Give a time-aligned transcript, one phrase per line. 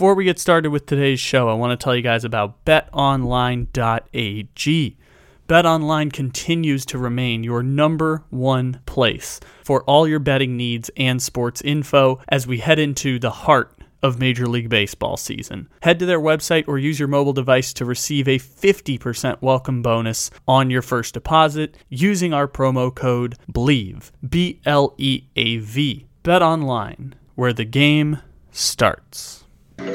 [0.00, 3.66] Before we get started with today's show, I want to tell you guys about betonline.ag.
[5.46, 11.60] BetOnline continues to remain your number one place for all your betting needs and sports
[11.60, 15.68] info as we head into the heart of Major League Baseball season.
[15.82, 20.30] Head to their website or use your mobile device to receive a 50% welcome bonus
[20.48, 24.12] on your first deposit using our promo code BLEAV.
[24.26, 26.06] B L E A V.
[26.22, 28.20] Bet online, where the game
[28.50, 29.39] starts.
[29.80, 29.88] Good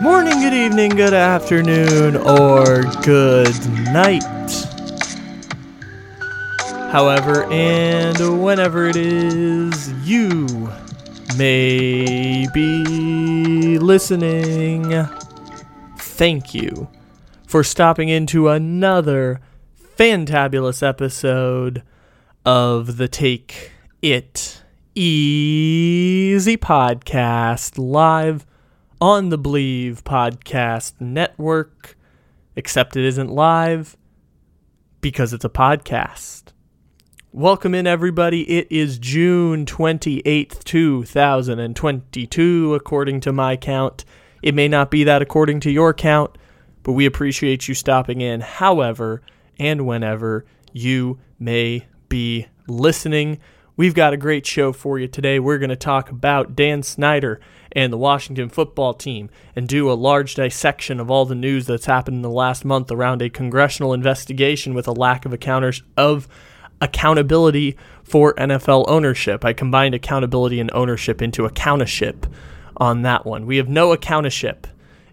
[0.00, 4.22] morning, good evening, good afternoon, or good night.
[6.94, 10.70] However, and whenever it is you
[11.36, 15.04] may be listening,
[15.98, 16.88] thank you
[17.48, 19.40] for stopping into another
[19.98, 21.82] fantabulous episode
[22.46, 24.62] of the Take It
[24.94, 28.46] Easy podcast live
[29.00, 31.98] on the Bleav Podcast Network,
[32.54, 33.96] except it isn't live
[35.00, 36.53] because it's a podcast.
[37.36, 38.48] Welcome in, everybody.
[38.48, 44.04] It is June 28th, 2022, according to my count.
[44.40, 46.38] It may not be that according to your count,
[46.84, 49.20] but we appreciate you stopping in, however,
[49.58, 53.40] and whenever you may be listening.
[53.76, 55.40] We've got a great show for you today.
[55.40, 57.40] We're going to talk about Dan Snyder
[57.72, 61.86] and the Washington football team and do a large dissection of all the news that's
[61.86, 66.28] happened in the last month around a congressional investigation with a lack of accounters of
[66.84, 69.44] accountability for NFL ownership.
[69.44, 72.30] I combined accountability and ownership into accountership
[72.76, 73.46] on that one.
[73.46, 74.64] We have no accountership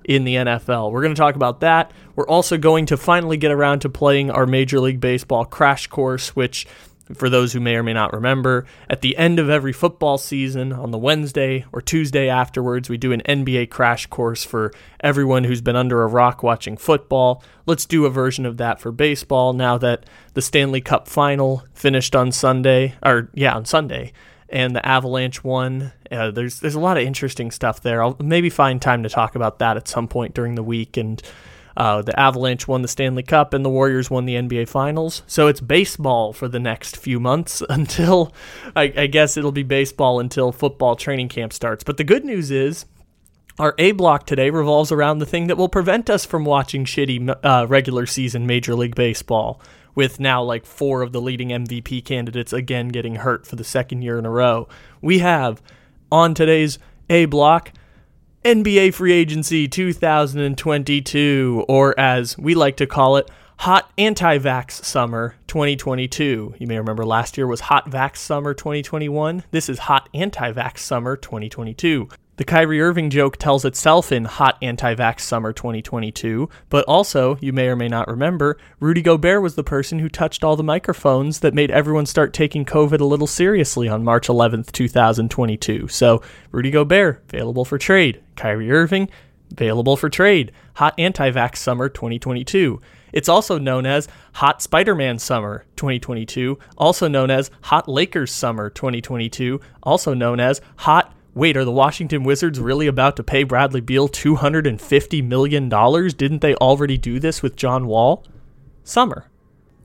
[0.03, 0.91] in the NFL.
[0.91, 1.91] We're going to talk about that.
[2.15, 6.35] We're also going to finally get around to playing our Major League Baseball crash course,
[6.35, 6.67] which
[7.13, 10.71] for those who may or may not remember, at the end of every football season,
[10.73, 15.61] on the Wednesday or Tuesday afterwards, we do an NBA crash course for everyone who's
[15.61, 17.43] been under a rock watching football.
[17.65, 22.15] Let's do a version of that for baseball now that the Stanley Cup final finished
[22.15, 24.13] on Sunday, or yeah, on Sunday,
[24.49, 25.93] and the Avalanche won.
[26.11, 28.03] Uh, there's there's a lot of interesting stuff there.
[28.03, 31.21] I'll maybe find time to talk about that at some point during the week and
[31.77, 35.23] uh, the Avalanche won the Stanley Cup and the Warriors won the NBA Finals.
[35.27, 38.33] So it's baseball for the next few months until,
[38.75, 41.83] I, I guess it'll be baseball until football training camp starts.
[41.83, 42.85] But the good news is,
[43.59, 47.37] our A block today revolves around the thing that will prevent us from watching shitty
[47.43, 49.61] uh, regular season Major League Baseball,
[49.93, 54.01] with now like four of the leading MVP candidates again getting hurt for the second
[54.01, 54.67] year in a row.
[55.01, 55.61] We have
[56.11, 56.79] on today's
[57.09, 57.73] A block
[58.43, 65.35] NBA Free Agency 2022, or as we like to call it, Hot Anti Vax Summer
[65.45, 66.55] 2022.
[66.57, 69.43] You may remember last year was Hot Vax Summer 2021.
[69.51, 72.09] This is Hot Anti Vax Summer 2022.
[72.41, 77.53] The Kyrie Irving joke tells itself in Hot Anti Vax Summer 2022, but also, you
[77.53, 81.41] may or may not remember, Rudy Gobert was the person who touched all the microphones
[81.41, 85.87] that made everyone start taking COVID a little seriously on March 11th, 2022.
[85.89, 88.23] So, Rudy Gobert, available for trade.
[88.35, 89.07] Kyrie Irving,
[89.51, 90.51] available for trade.
[90.77, 92.81] Hot Anti Vax Summer 2022.
[93.13, 98.71] It's also known as Hot Spider Man Summer 2022, also known as Hot Lakers Summer
[98.71, 103.79] 2022, also known as Hot Wait, are the Washington Wizards really about to pay Bradley
[103.79, 105.69] Beal $250 million?
[105.69, 108.25] Didn't they already do this with John Wall?
[108.83, 109.27] Summer.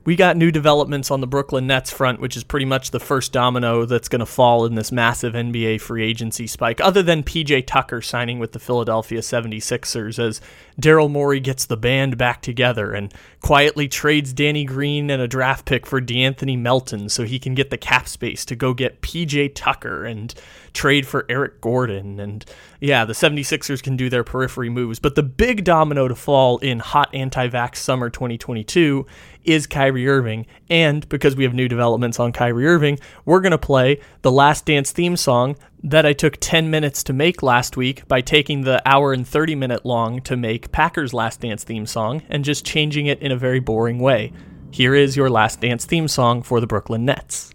[0.07, 3.33] We got new developments on the Brooklyn Nets front, which is pretty much the first
[3.33, 7.67] domino that's going to fall in this massive NBA free agency spike, other than PJ
[7.67, 10.39] Tucker signing with the Philadelphia 76ers as
[10.81, 15.65] Daryl Morey gets the band back together and quietly trades Danny Green and a draft
[15.65, 19.55] pick for De'Anthony Melton so he can get the cap space to go get PJ
[19.55, 20.33] Tucker and
[20.77, 22.19] trade for Eric Gordon.
[22.19, 22.45] And
[22.79, 24.99] yeah, the 76ers can do their periphery moves.
[24.99, 29.05] But the big domino to fall in hot anti vax summer 2022
[29.43, 30.45] is Kyrie Irving.
[30.69, 34.65] And because we have new developments on Kyrie Irving, we're going to play the Last
[34.65, 38.81] Dance theme song that I took 10 minutes to make last week by taking the
[38.85, 43.07] hour and 30 minute long to make Packers Last Dance theme song and just changing
[43.07, 44.31] it in a very boring way.
[44.69, 47.53] Here is your Last Dance theme song for the Brooklyn Nets.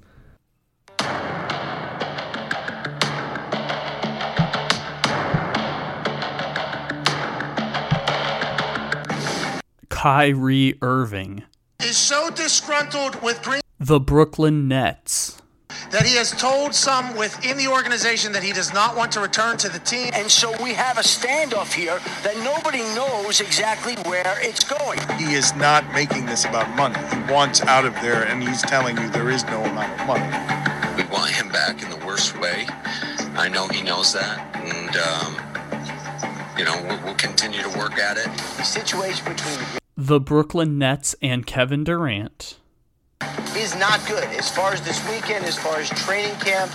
[10.03, 11.45] Kyrie Irving
[11.81, 13.61] is so disgruntled with Green.
[13.79, 15.41] The Brooklyn Nets.
[15.93, 19.59] that he has told some within the organization that he does not want to return
[19.59, 20.11] to the team.
[20.13, 24.99] And so we have a standoff here that nobody knows exactly where it's going.
[25.19, 26.99] He is not making this about money.
[27.15, 30.27] He wants out of there, and he's telling you there is no amount of money.
[30.97, 32.67] We want him back in the worst way.
[33.37, 38.17] I know he knows that, and um, you know we'll, we'll continue to work at
[38.17, 38.27] it.
[38.57, 42.59] The situation between the Brooklyn Nets and Kevin Durant
[43.57, 44.25] is not good.
[44.25, 46.73] As far as this weekend, as far as training camp,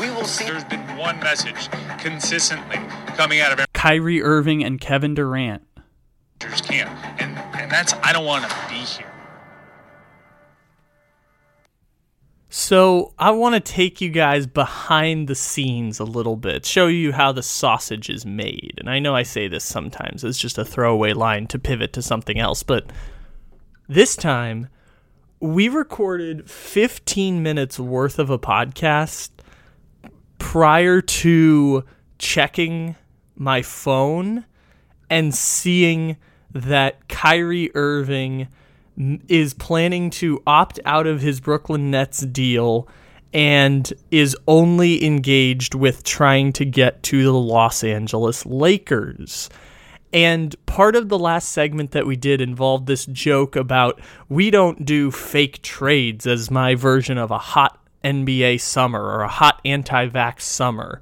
[0.00, 0.46] we will see.
[0.46, 1.68] There's been one message
[1.98, 2.78] consistently
[3.16, 5.62] coming out of Kyrie Irving and Kevin Durant.
[6.38, 6.90] Camp,
[7.20, 9.12] and and that's I don't want to be here.
[12.52, 17.12] So, I want to take you guys behind the scenes a little bit, show you
[17.12, 18.74] how the sausage is made.
[18.78, 22.02] And I know I say this sometimes as just a throwaway line to pivot to
[22.02, 22.90] something else, but
[23.88, 24.68] this time
[25.38, 29.30] we recorded 15 minutes worth of a podcast
[30.38, 31.84] prior to
[32.18, 32.96] checking
[33.36, 34.44] my phone
[35.08, 36.16] and seeing
[36.52, 38.48] that Kyrie Irving
[39.28, 42.88] is planning to opt out of his Brooklyn Nets deal
[43.32, 49.48] and is only engaged with trying to get to the Los Angeles Lakers.
[50.12, 54.84] And part of the last segment that we did involved this joke about we don't
[54.84, 60.08] do fake trades as my version of a hot NBA summer or a hot anti
[60.08, 61.00] vax summer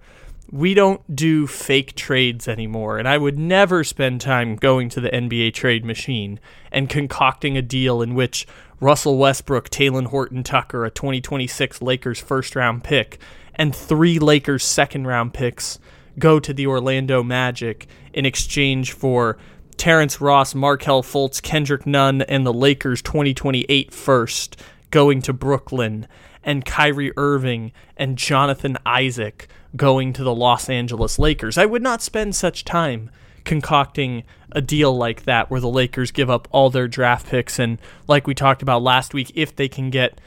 [0.50, 5.10] we don't do fake trades anymore, and I would never spend time going to the
[5.10, 6.40] NBA trade machine
[6.72, 8.46] and concocting a deal in which
[8.80, 13.18] Russell Westbrook, Talen Horton Tucker, a 2026 Lakers first round pick,
[13.54, 15.78] and three Lakers second round picks
[16.18, 19.36] go to the Orlando Magic in exchange for
[19.76, 26.06] Terrence Ross, Markelle Fultz, Kendrick Nunn, and the Lakers 2028 first going to Brooklyn,
[26.42, 31.58] and Kyrie Irving and Jonathan Isaac going to the Los Angeles Lakers.
[31.58, 33.10] I would not spend such time
[33.44, 37.78] concocting a deal like that where the Lakers give up all their draft picks and
[38.06, 40.20] like we talked about last week if they can get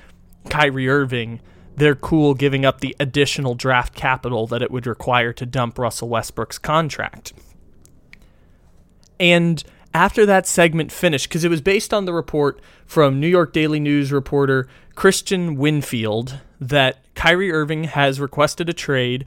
[0.49, 1.39] Kyrie Irving
[1.75, 6.09] they're cool giving up the additional draft capital that it would require to dump Russell
[6.09, 7.33] Westbrook's contract.
[9.19, 13.53] And after that segment finished, because it was based on the report from New York
[13.53, 19.25] Daily News reporter Kristian Winfield that Kyrie Irving has requested a trade,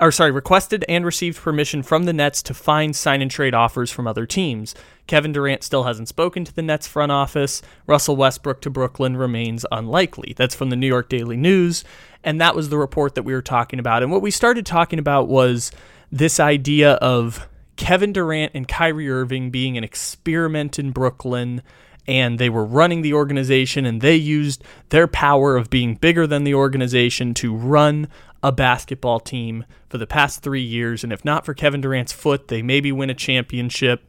[0.00, 3.90] or sorry, requested and received permission from the Nets to find sign and trade offers
[3.90, 4.74] from other teams.
[5.06, 7.62] Kevin Durant still hasn't spoken to the Nets front office.
[7.86, 10.34] Russell Westbrook to Brooklyn remains unlikely.
[10.36, 11.84] That's from the New York Daily News.
[12.24, 14.02] And that was the report that we were talking about.
[14.02, 15.70] And what we started talking about was
[16.10, 21.62] this idea of Kevin Durant and Kyrie Irving being an experiment in Brooklyn
[22.08, 26.44] and they were running the organization and they used their power of being bigger than
[26.44, 28.08] the organization to run
[28.42, 31.02] a basketball team for the past three years.
[31.02, 34.08] And if not for Kevin Durant's foot, they maybe win a championship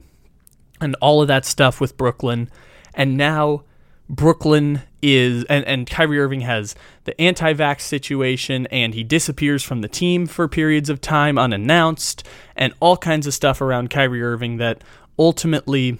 [0.79, 2.49] and all of that stuff with Brooklyn.
[2.93, 3.63] And now
[4.09, 9.81] Brooklyn is, and, and Kyrie Irving has the anti vax situation, and he disappears from
[9.81, 14.57] the team for periods of time unannounced, and all kinds of stuff around Kyrie Irving
[14.57, 14.83] that
[15.19, 15.97] ultimately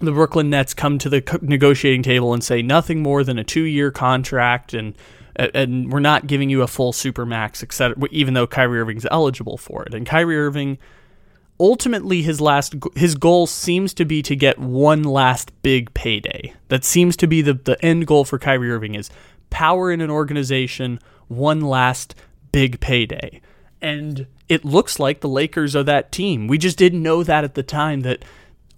[0.00, 3.90] the Brooklyn Nets come to the negotiating table and say nothing more than a two-year
[3.90, 4.94] contract and
[5.38, 7.96] and we're not giving you a full super max, etc.
[8.10, 10.78] Even though Kyrie Irving's eligible for it, and Kyrie Irving,
[11.60, 16.54] ultimately his last his goal seems to be to get one last big payday.
[16.68, 19.10] That seems to be the the end goal for Kyrie Irving is
[19.50, 22.14] power in an organization, one last
[22.52, 23.40] big payday,
[23.80, 26.46] and it looks like the Lakers are that team.
[26.46, 28.24] We just didn't know that at the time that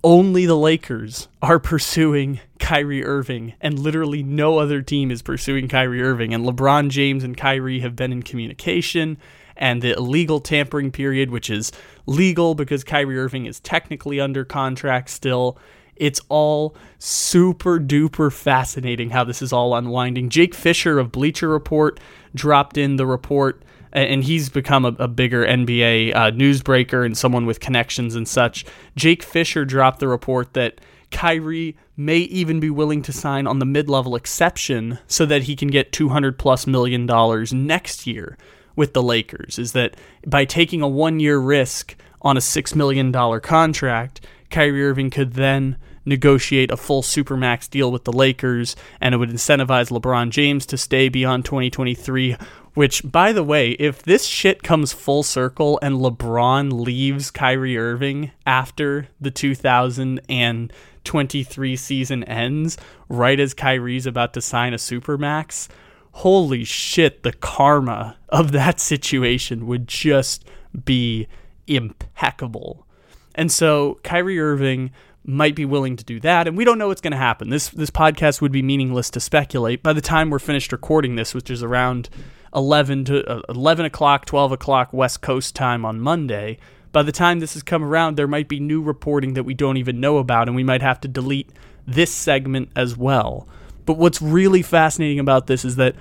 [0.02, 6.02] only the Lakers are pursuing Kyrie Irving, and literally no other team is pursuing Kyrie
[6.02, 6.32] Irving.
[6.32, 9.18] And LeBron James and Kyrie have been in communication,
[9.60, 11.70] and the illegal tampering period, which is
[12.06, 15.58] legal because Kyrie Irving is technically under contract still.
[15.94, 20.30] It's all super duper fascinating how this is all unwinding.
[20.30, 22.00] Jake Fisher of Bleacher Report
[22.34, 23.62] dropped in the report
[23.92, 28.64] and he's become a, a bigger NBA uh, newsbreaker and someone with connections and such.
[28.96, 33.66] Jake Fisher dropped the report that Kyrie may even be willing to sign on the
[33.66, 38.38] mid-level exception so that he can get 200 plus million dollars next year
[38.76, 39.58] with the Lakers.
[39.58, 39.96] Is that
[40.26, 45.76] by taking a one-year risk on a 6 million dollar contract, Kyrie Irving could then
[46.04, 50.78] negotiate a full supermax deal with the Lakers and it would incentivize LeBron James to
[50.78, 52.36] stay beyond 2023
[52.74, 58.30] which, by the way, if this shit comes full circle and LeBron leaves Kyrie Irving
[58.46, 65.68] after the 2023 season ends, right as Kyrie's about to sign a supermax,
[66.12, 70.44] holy shit, the karma of that situation would just
[70.84, 71.26] be
[71.66, 72.86] impeccable.
[73.34, 74.90] And so Kyrie Irving
[75.24, 77.50] might be willing to do that, and we don't know what's going to happen.
[77.50, 79.82] This this podcast would be meaningless to speculate.
[79.82, 82.08] By the time we're finished recording this, which is around
[82.54, 86.58] eleven to uh, eleven o'clock, twelve o'clock West Coast time on Monday,
[86.90, 89.76] by the time this has come around, there might be new reporting that we don't
[89.76, 91.50] even know about, and we might have to delete
[91.86, 93.46] this segment as well.
[93.86, 95.94] But what's really fascinating about this is that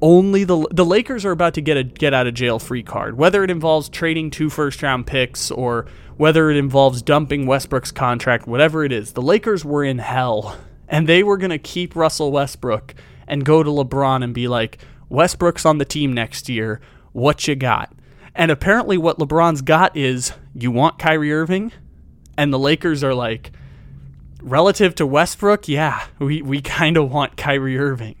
[0.00, 3.18] only the the Lakers are about to get a get out of jail free card.
[3.18, 8.46] Whether it involves trading two first round picks or whether it involves dumping Westbrook's contract,
[8.46, 10.56] whatever it is, the Lakers were in hell
[10.88, 12.94] and they were going to keep Russell Westbrook
[13.26, 16.80] and go to LeBron and be like, "Westbrook's on the team next year.
[17.12, 17.92] What you got?"
[18.34, 21.72] And apparently what LeBron's got is, "You want Kyrie Irving?"
[22.36, 23.50] And the Lakers are like,
[24.42, 28.16] relative to Westbrook, yeah, we, we kind of want Kyrie Irving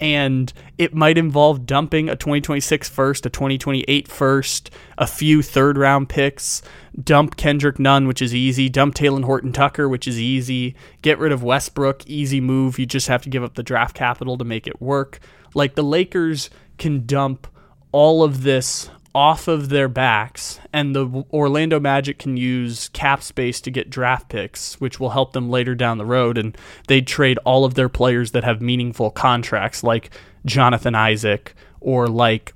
[0.00, 6.08] and it might involve dumping a 2026 first, a 2028 first, a few third round
[6.08, 6.62] picks,
[7.02, 11.32] dump Kendrick Nunn, which is easy, dump Talen Horton Tucker, which is easy, get rid
[11.32, 12.78] of Westbrook, easy move.
[12.78, 15.18] You just have to give up the draft capital to make it work.
[15.54, 17.46] Like the Lakers can dump
[17.92, 23.62] all of this off of their backs, and the Orlando Magic can use cap space
[23.62, 26.36] to get draft picks, which will help them later down the road.
[26.36, 26.54] And
[26.86, 30.10] they'd trade all of their players that have meaningful contracts, like
[30.44, 32.52] Jonathan Isaac or like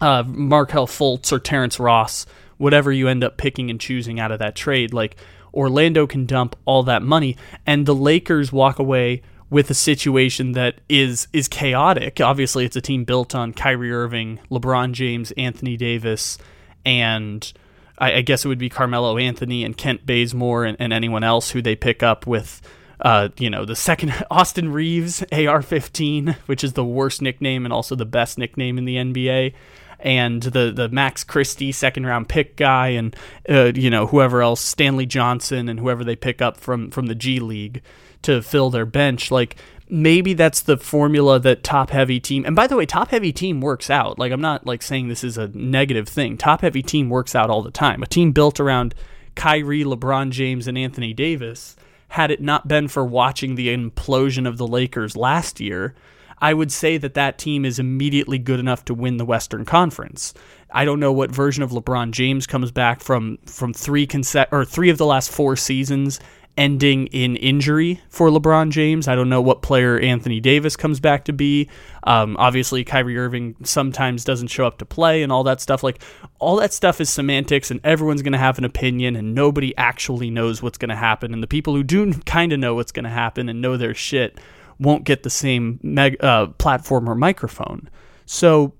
[0.00, 2.24] uh, Markelle Fultz or Terrence Ross,
[2.56, 4.94] whatever you end up picking and choosing out of that trade.
[4.94, 5.16] Like
[5.52, 7.36] Orlando can dump all that money,
[7.66, 9.20] and the Lakers walk away
[9.50, 12.20] with a situation that is is chaotic.
[12.20, 16.38] Obviously, it's a team built on Kyrie Irving, LeBron James, Anthony Davis,
[16.84, 17.52] and
[17.98, 21.50] I, I guess it would be Carmelo Anthony and Kent Bazemore and, and anyone else
[21.50, 22.62] who they pick up with.
[23.00, 27.94] Uh, you know, the second Austin Reaves AR-15, which is the worst nickname and also
[27.94, 29.52] the best nickname in the NBA,
[30.00, 33.14] and the the Max Christie second round pick guy, and
[33.48, 37.14] uh, you know whoever else, Stanley Johnson, and whoever they pick up from from the
[37.14, 37.82] G League
[38.24, 39.30] to fill their bench.
[39.30, 39.56] Like
[39.88, 42.44] maybe that's the formula that top heavy team.
[42.44, 44.18] And by the way, top heavy team works out.
[44.18, 46.36] Like I'm not like saying this is a negative thing.
[46.36, 48.02] Top heavy team works out all the time.
[48.02, 48.94] A team built around
[49.34, 51.76] Kyrie, LeBron James, and Anthony Davis.
[52.08, 55.94] Had it not been for watching the implosion of the Lakers last year,
[56.38, 60.34] I would say that that team is immediately good enough to win the Western Conference.
[60.70, 64.64] I don't know what version of LeBron James comes back from from three conse- or
[64.64, 66.20] three of the last four seasons
[66.56, 69.08] ending in injury for LeBron James.
[69.08, 71.68] I don't know what player Anthony Davis comes back to be.
[72.04, 75.82] Um, obviously, Kyrie Irving sometimes doesn't show up to play and all that stuff.
[75.82, 76.02] Like,
[76.38, 80.30] all that stuff is semantics, and everyone's going to have an opinion, and nobody actually
[80.30, 81.32] knows what's going to happen.
[81.32, 83.94] And the people who do kind of know what's going to happen and know their
[83.94, 84.38] shit
[84.78, 87.88] won't get the same meg- uh, platform or microphone.
[88.26, 88.74] So,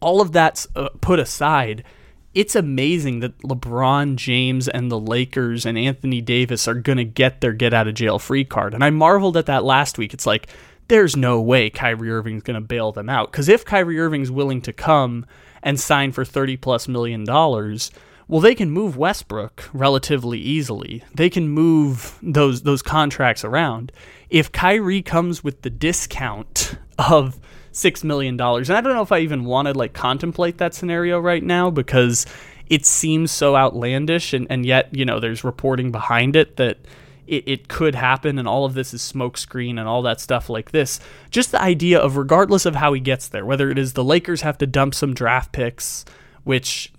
[0.00, 1.84] all of that's uh, put aside
[2.36, 7.40] it's amazing that LeBron James and the Lakers and Anthony Davis are going to get
[7.40, 8.74] their get out of jail free card.
[8.74, 10.12] And I marveled at that last week.
[10.12, 10.48] It's like,
[10.88, 13.32] there's no way Kyrie Irving's going to bail them out.
[13.32, 15.24] Because if Kyrie Irving's willing to come
[15.62, 17.90] and sign for 30 plus million dollars,
[18.28, 21.02] well, they can move Westbrook relatively easily.
[21.14, 23.92] They can move those those contracts around.
[24.28, 27.40] If Kyrie comes with the discount of
[27.76, 28.70] six million dollars.
[28.70, 31.70] And I don't know if I even want to like contemplate that scenario right now
[31.70, 32.24] because
[32.68, 36.78] it seems so outlandish and, and yet, you know, there's reporting behind it that
[37.26, 40.70] it, it could happen and all of this is smokescreen and all that stuff like
[40.70, 40.98] this.
[41.30, 44.40] Just the idea of regardless of how he gets there, whether it is the Lakers
[44.40, 46.04] have to dump some draft picks,
[46.44, 46.92] which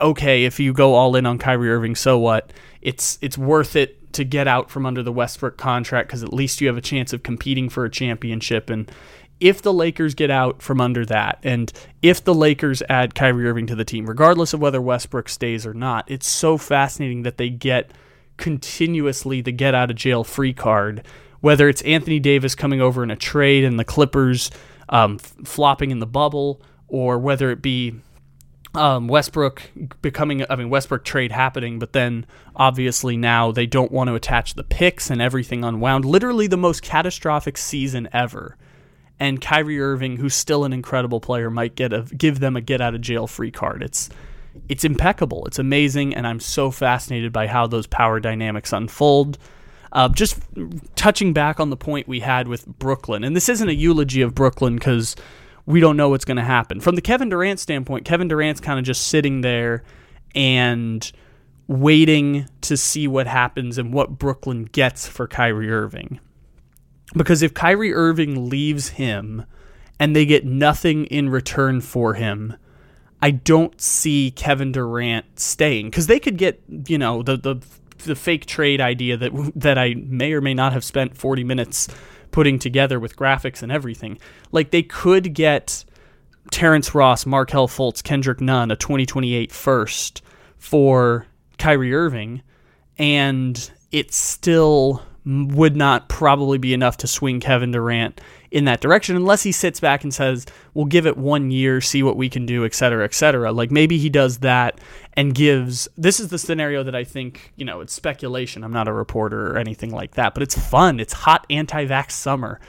[0.00, 2.52] okay, if you go all in on Kyrie Irving, so what?
[2.82, 6.60] It's it's worth it to get out from under the Westbrook contract because at least
[6.60, 8.90] you have a chance of competing for a championship and
[9.42, 13.66] if the Lakers get out from under that, and if the Lakers add Kyrie Irving
[13.66, 17.50] to the team, regardless of whether Westbrook stays or not, it's so fascinating that they
[17.50, 17.90] get
[18.36, 21.04] continuously the get out of jail free card.
[21.40, 24.52] Whether it's Anthony Davis coming over in a trade and the Clippers
[24.88, 27.96] um, flopping in the bubble, or whether it be
[28.76, 29.72] um, Westbrook
[30.02, 34.54] becoming, I mean, Westbrook trade happening, but then obviously now they don't want to attach
[34.54, 36.04] the picks and everything unwound.
[36.04, 38.56] Literally the most catastrophic season ever
[39.22, 42.80] and Kyrie Irving, who's still an incredible player, might get a give them a get
[42.80, 43.80] out of jail free card.
[43.80, 44.10] It's
[44.68, 45.46] it's impeccable.
[45.46, 49.38] It's amazing, and I'm so fascinated by how those power dynamics unfold.
[49.92, 50.40] Uh, just
[50.96, 54.34] touching back on the point we had with Brooklyn, and this isn't a eulogy of
[54.34, 55.14] Brooklyn because
[55.66, 56.80] we don't know what's going to happen.
[56.80, 59.84] From the Kevin Durant standpoint, Kevin Durant's kind of just sitting there
[60.34, 61.12] and
[61.68, 66.18] waiting to see what happens and what Brooklyn gets for Kyrie Irving.
[67.14, 69.44] Because if Kyrie Irving leaves him
[69.98, 72.56] and they get nothing in return for him,
[73.20, 77.56] I don't see Kevin Durant staying because they could get you know the the
[77.98, 81.88] the fake trade idea that that I may or may not have spent 40 minutes
[82.32, 84.18] putting together with graphics and everything.
[84.50, 85.84] Like they could get
[86.50, 90.22] Terrence Ross, Markelle Fultz, Kendrick Nunn, a 2028 first
[90.56, 91.26] for
[91.58, 92.42] Kyrie Irving,
[92.98, 99.14] and it's still would not probably be enough to swing Kevin Durant in that direction
[99.14, 102.44] unless he sits back and says, "We'll give it one year, see what we can
[102.44, 104.80] do, et cetera, et cetera." Like maybe he does that
[105.14, 105.88] and gives.
[105.96, 107.80] This is the scenario that I think you know.
[107.80, 108.64] It's speculation.
[108.64, 110.98] I'm not a reporter or anything like that, but it's fun.
[110.98, 112.60] It's hot anti-vax summer.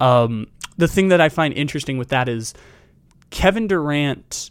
[0.00, 0.46] Um,
[0.76, 2.54] the thing that I find interesting with that is
[3.30, 4.50] Kevin Durant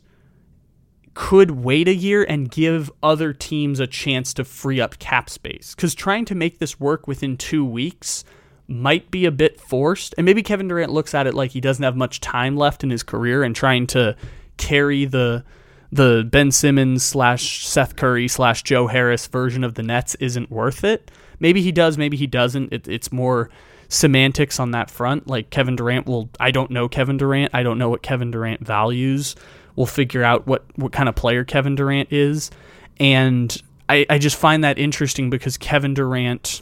[1.17, 5.73] could wait a year and give other teams a chance to free up cap space.
[5.73, 8.23] Because trying to make this work within two weeks
[8.67, 10.13] might be a bit forced.
[10.15, 12.91] And maybe Kevin Durant looks at it like he doesn't have much time left in
[12.91, 14.15] his career and trying to
[14.57, 15.43] carry the
[15.91, 20.83] the Ben Simmons slash Seth Curry slash Joe Harris version of the Nets isn't worth
[20.83, 21.09] it.
[21.39, 22.71] Maybe he does, maybe he doesn't.
[22.71, 23.49] It, it's more
[23.89, 25.25] semantics on that front.
[25.25, 27.55] Like Kevin Durant will, I don't know Kevin Durant.
[27.55, 29.35] I don't know what Kevin Durant values
[29.77, 32.51] we'll figure out what what kind of player Kevin Durant is,
[32.99, 33.55] and
[33.87, 36.61] I, I just find that interesting because Kevin Durant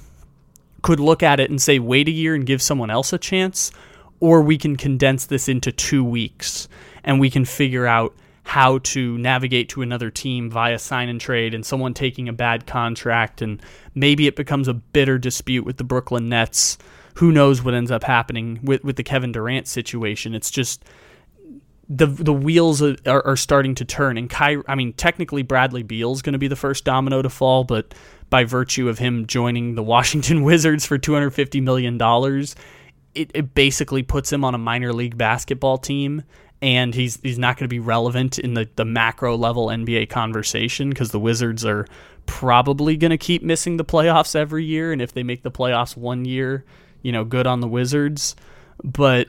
[0.83, 3.71] could look at it and say, wait a year and give someone else a chance,
[4.19, 6.67] or we can condense this into two weeks
[7.03, 11.55] and we can figure out how to navigate to another team via sign and trade
[11.55, 13.59] and someone taking a bad contract and
[13.95, 16.77] maybe it becomes a bitter dispute with the Brooklyn Nets.
[17.15, 20.35] Who knows what ends up happening with, with the Kevin Durant situation?
[20.35, 20.85] It's just
[21.87, 24.17] the the wheels are, are starting to turn.
[24.17, 27.63] And Ky, I mean, technically Bradley Beal's going to be the first domino to fall,
[27.63, 27.93] but
[28.29, 32.55] by virtue of him joining the Washington Wizards for two hundred fifty million dollars,
[33.13, 36.23] it, it basically puts him on a minor league basketball team.
[36.61, 40.89] And he's he's not going to be relevant in the, the macro level NBA conversation
[40.89, 41.85] because the Wizards are
[42.25, 44.91] probably going to keep missing the playoffs every year.
[44.91, 46.65] And if they make the playoffs one year,
[47.03, 48.35] you know, good on the Wizards.
[48.83, 49.27] But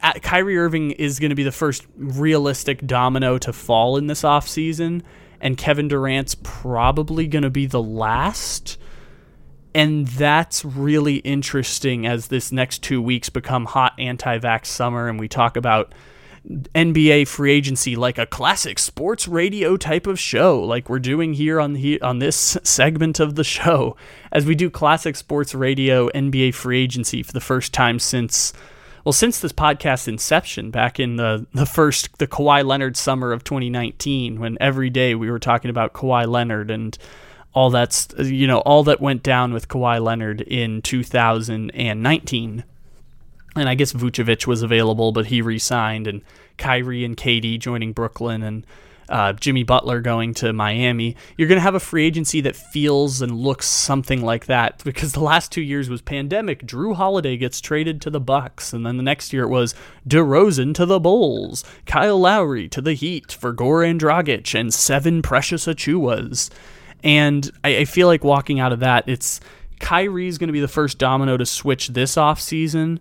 [0.00, 5.02] Kyrie Irving is going to be the first realistic domino to fall in this offseason,
[5.40, 8.78] and Kevin Durant's probably going to be the last.
[9.74, 15.18] And that's really interesting as this next two weeks become hot anti vax summer, and
[15.18, 15.92] we talk about
[16.48, 21.60] NBA free agency like a classic sports radio type of show, like we're doing here
[21.60, 23.96] on the, on this segment of the show,
[24.32, 28.52] as we do classic sports radio NBA free agency for the first time since
[29.08, 33.42] well, since this podcast inception back in the, the first, the Kawhi Leonard summer of
[33.42, 36.98] 2019, when every day we were talking about Kawhi Leonard and
[37.54, 42.64] all that's, you know, all that went down with Kawhi Leonard in 2019.
[43.56, 46.20] And I guess Vucevic was available, but he re signed, and
[46.58, 48.66] Kyrie and KD joining Brooklyn, and
[49.08, 53.22] uh, Jimmy Butler going to Miami, you're going to have a free agency that feels
[53.22, 56.66] and looks something like that because the last two years was pandemic.
[56.66, 59.74] Jrue Holiday gets traded to the Bucks, and then the next year it was
[60.06, 65.66] DeRozan to the Bulls, Kyle Lowry to the Heat for Goran Dragic, and seven Precious
[65.66, 66.50] Achiuwas.
[67.02, 69.40] And I, I feel like walking out of that, it's
[69.80, 72.98] Kyrie's going to be the first domino to switch this offseason.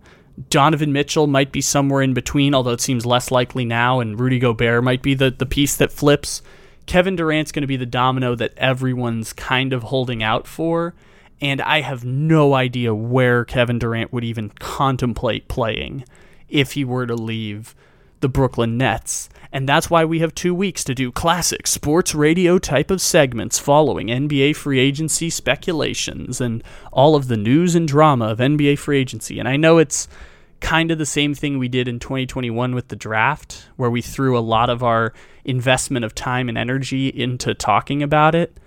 [0.50, 4.40] Donovan Mitchell might be somewhere in between, although it seems less likely now, and Rudy
[4.40, 6.42] Gobert might be the, the piece that flips.
[6.86, 10.94] Kevin Durant's going to be the domino that everyone's kind of holding out for,
[11.42, 16.06] and I have no idea where Kevin Durant would even contemplate playing
[16.50, 17.76] if he were to leave
[18.20, 19.30] the Brooklyn Nets.
[19.52, 23.60] And that's why we have two weeks to do classic sports radio type of segments
[23.60, 29.00] following NBA free agency speculations and all of the news and drama of NBA free
[29.00, 29.40] agency.
[29.40, 30.08] And I know it's
[30.60, 34.38] kind of the same thing we did in 2021 with the draft, where we threw
[34.38, 35.14] a lot of our
[35.46, 38.58] investment of time and energy into talking about it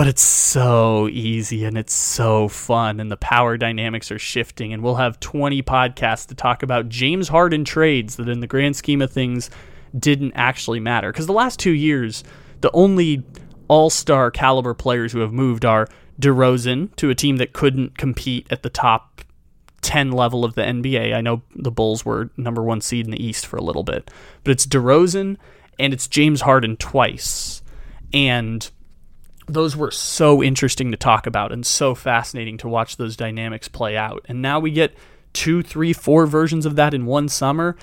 [0.00, 4.82] but it's so easy and it's so fun and the power dynamics are shifting and
[4.82, 9.02] we'll have 20 podcasts to talk about James Harden trades that in the grand scheme
[9.02, 9.50] of things
[9.98, 12.24] didn't actually matter because the last 2 years
[12.62, 13.22] the only
[13.68, 15.86] all-star caliber players who have moved are
[16.18, 19.20] DeRozan to a team that couldn't compete at the top
[19.82, 21.12] 10 level of the NBA.
[21.12, 24.10] I know the Bulls were number 1 seed in the East for a little bit,
[24.44, 25.36] but it's DeRozan
[25.78, 27.60] and it's James Harden twice.
[28.14, 28.70] And
[29.52, 33.96] those were so interesting to talk about and so fascinating to watch those dynamics play
[33.96, 34.24] out.
[34.28, 34.94] And now we get
[35.32, 37.76] two, three, four versions of that in one summer.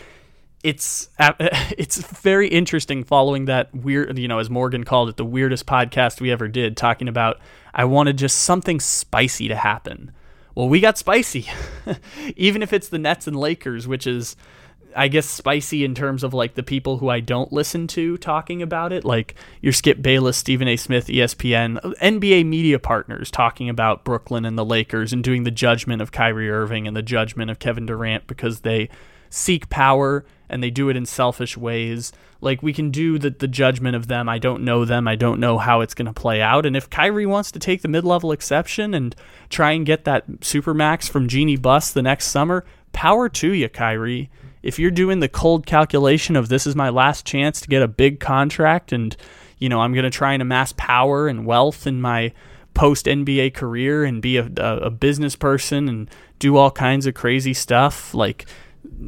[0.63, 5.25] It's uh, it's very interesting following that weird, you know, as Morgan called it, the
[5.25, 7.39] weirdest podcast we ever did, talking about
[7.73, 10.11] I wanted just something spicy to happen.
[10.55, 11.47] Well, we got spicy.
[12.35, 14.35] Even if it's the Nets and Lakers, which is
[14.97, 18.63] I guess spicy in terms of like the people who I don't listen to talking
[18.63, 20.75] about it, like your Skip Bayless, Stephen A.
[20.75, 26.01] Smith, ESPN, NBA media partners talking about Brooklyn and the Lakers and doing the judgment
[26.01, 28.89] of Kyrie Irving and the judgment of Kevin Durant because they
[29.29, 32.11] seek power and they do it in selfish ways.
[32.41, 34.27] Like we can do the the judgment of them.
[34.27, 35.07] I don't know them.
[35.07, 36.65] I don't know how it's going to play out.
[36.65, 39.15] And if Kyrie wants to take the mid level exception and
[39.49, 43.69] try and get that super max from Jeanie Buss the next summer, power to you,
[43.69, 44.31] Kyrie
[44.67, 47.87] if you're doing the cold calculation of this is my last chance to get a
[47.87, 49.15] big contract and
[49.59, 52.33] you know I'm going to try and amass power and wealth in my
[52.73, 57.13] post NBA career and be a, a, a, business person and do all kinds of
[57.13, 58.45] crazy stuff like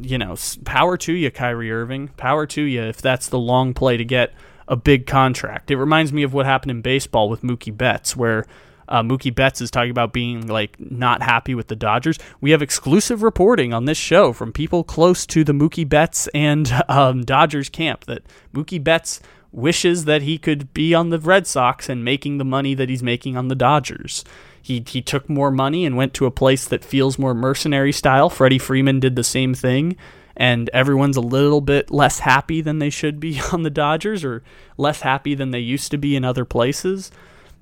[0.00, 2.08] you know power to you Kyrie Irving.
[2.16, 4.32] Power to you if that's the long play to get
[4.66, 5.70] a big contract.
[5.70, 8.46] It reminds me of what happened in baseball with Mookie Betts where
[8.90, 12.18] uh, Mookie Betts is talking about being like not happy with the Dodgers.
[12.40, 16.70] We have exclusive reporting on this show from people close to the Mookie Betts and
[16.88, 19.20] um, Dodgers camp that Mookie Betts
[19.52, 23.02] wishes that he could be on the Red Sox and making the money that he's
[23.02, 24.24] making on the Dodgers.
[24.60, 28.28] He, he took more money and went to a place that feels more mercenary style.
[28.28, 29.96] Freddie Freeman did the same thing,
[30.36, 34.42] and everyone's a little bit less happy than they should be on the Dodgers or
[34.76, 37.10] less happy than they used to be in other places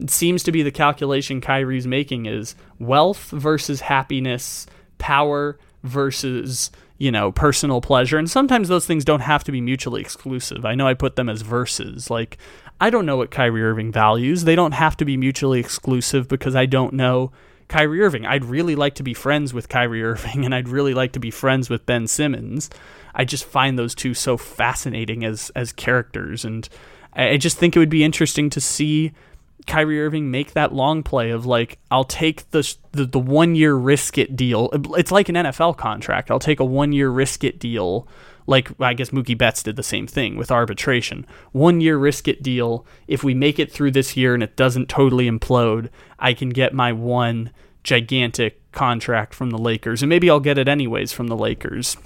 [0.01, 4.67] it seems to be the calculation Kyrie's making is wealth versus happiness,
[4.99, 8.19] power versus you know personal pleasure.
[8.19, 10.65] And sometimes those things don't have to be mutually exclusive.
[10.65, 12.11] I know i put them as verses.
[12.11, 12.39] Like
[12.81, 14.45] i don't know what kyrie irving values.
[14.45, 17.33] They don't have to be mutually exclusive because i don't know
[17.69, 18.25] kyrie irving.
[18.25, 21.31] I'd really like to be friends with kyrie irving and i'd really like to be
[21.31, 22.71] friends with ben simmons.
[23.15, 26.45] I just find those two so fascinating as as characters.
[26.45, 26.69] And
[27.15, 29.13] i just think it would be interesting to see
[29.69, 33.75] Kyrie Irving make that long play of like I'll take the the, the one year
[33.75, 34.71] risk it deal.
[34.97, 36.31] It's like an NFL contract.
[36.31, 38.09] I'll take a one year risk it deal.
[38.47, 41.27] Like I guess Mookie Betts did the same thing with arbitration.
[41.53, 42.87] One year risk it deal.
[43.07, 46.73] If we make it through this year and it doesn't totally implode, I can get
[46.73, 47.51] my one
[47.85, 51.97] gigantic contract from the Lakers, and maybe I'll get it anyways from the Lakers,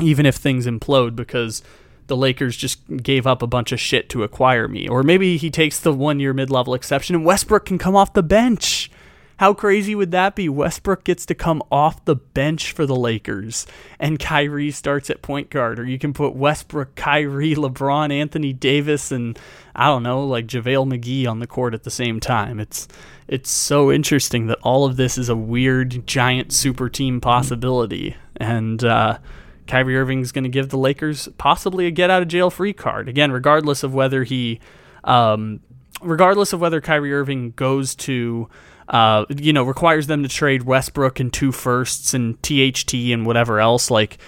[0.00, 1.62] even if things implode because
[2.06, 4.88] the Lakers just gave up a bunch of shit to acquire me.
[4.88, 8.12] Or maybe he takes the one year mid level exception and Westbrook can come off
[8.12, 8.90] the bench.
[9.38, 10.48] How crazy would that be?
[10.48, 13.66] Westbrook gets to come off the bench for the Lakers
[13.98, 15.78] and Kyrie starts at point guard.
[15.78, 19.38] Or you can put Westbrook, Kyrie, LeBron, Anthony Davis, and
[19.74, 22.58] I don't know, like JaVale McGee on the court at the same time.
[22.58, 22.88] It's
[23.28, 28.16] it's so interesting that all of this is a weird giant super team possibility.
[28.36, 29.18] And uh
[29.66, 32.72] Kyrie Irving is going to give the Lakers possibly a get out of jail free
[32.72, 33.08] card.
[33.08, 34.60] Again, regardless of whether he,
[35.04, 35.60] um,
[36.00, 38.48] regardless of whether Kyrie Irving goes to,
[38.88, 43.60] uh, you know, requires them to trade Westbrook and two firsts and THT and whatever
[43.60, 43.90] else.
[43.90, 44.18] Like,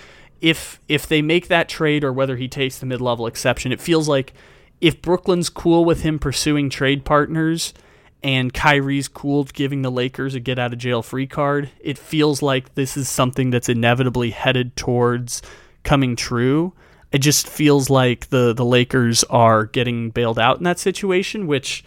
[0.40, 3.81] if if they make that trade or whether he takes the mid level exception, it
[3.81, 4.35] feels like
[4.81, 7.74] if Brooklyn's cool with him pursuing trade partners
[8.22, 12.42] and Kyrie's cool giving the Lakers a get out of jail free card, it feels
[12.42, 15.42] like this is something that's inevitably headed towards
[15.85, 16.72] coming true.
[17.12, 21.85] It just feels like the the Lakers are getting bailed out in that situation, which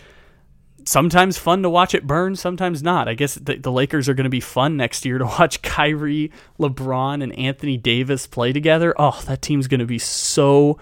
[0.86, 3.08] sometimes fun to watch it burn, sometimes not.
[3.08, 6.32] I guess the, the Lakers are going to be fun next year to watch Kyrie,
[6.60, 8.94] LeBron, and Anthony Davis play together.
[8.98, 10.80] Oh, that team's going to be so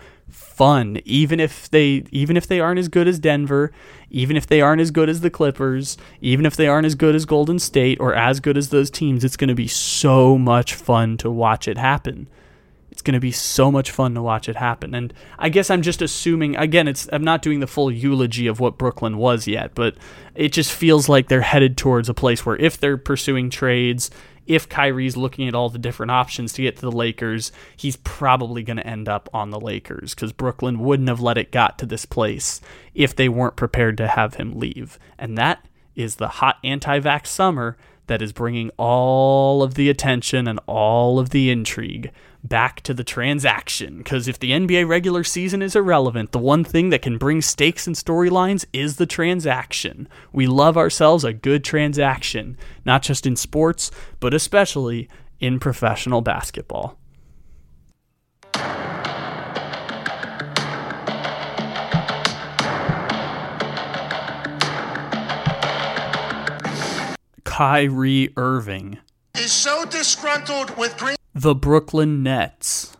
[0.59, 3.71] fun even if they even if they aren't as good as Denver,
[4.09, 7.15] even if they aren't as good as the Clippers, even if they aren't as good
[7.15, 10.73] as Golden State or as good as those teams, it's going to be so much
[10.73, 12.27] fun to watch it happen.
[12.91, 14.93] It's going to be so much fun to watch it happen.
[14.93, 18.59] And I guess I'm just assuming again it's I'm not doing the full eulogy of
[18.59, 19.95] what Brooklyn was yet, but
[20.35, 24.11] it just feels like they're headed towards a place where if they're pursuing trades,
[24.49, 28.63] if Kyrie's looking at all the different options to get to the Lakers, he's probably
[28.63, 31.85] going to end up on the Lakers because Brooklyn wouldn't have let it got to
[31.85, 32.59] this place
[32.95, 34.97] if they weren't prepared to have him leave.
[35.19, 40.47] And that is the hot anti vax summer that is bringing all of the attention
[40.47, 42.11] and all of the intrigue
[42.43, 43.97] back to the transaction.
[43.97, 47.87] Because if the NBA regular season is irrelevant, the one thing that can bring stakes
[47.87, 50.07] and storylines is the transaction.
[50.31, 56.97] We love ourselves a good transaction, not just in sports, but especially in professional basketball.
[67.43, 68.99] Kyrie Irving
[69.35, 72.95] is so disgruntled with Green the Brooklyn Nets.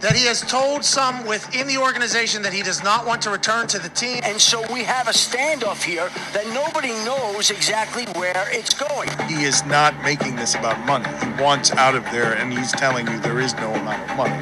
[0.00, 3.66] that he has told some within the organization that he does not want to return
[3.68, 4.20] to the team.
[4.24, 9.08] And so we have a standoff here that nobody knows exactly where it's going.
[9.28, 11.06] He is not making this about money.
[11.24, 14.40] He wants out of there, and he's telling you there is no amount of money.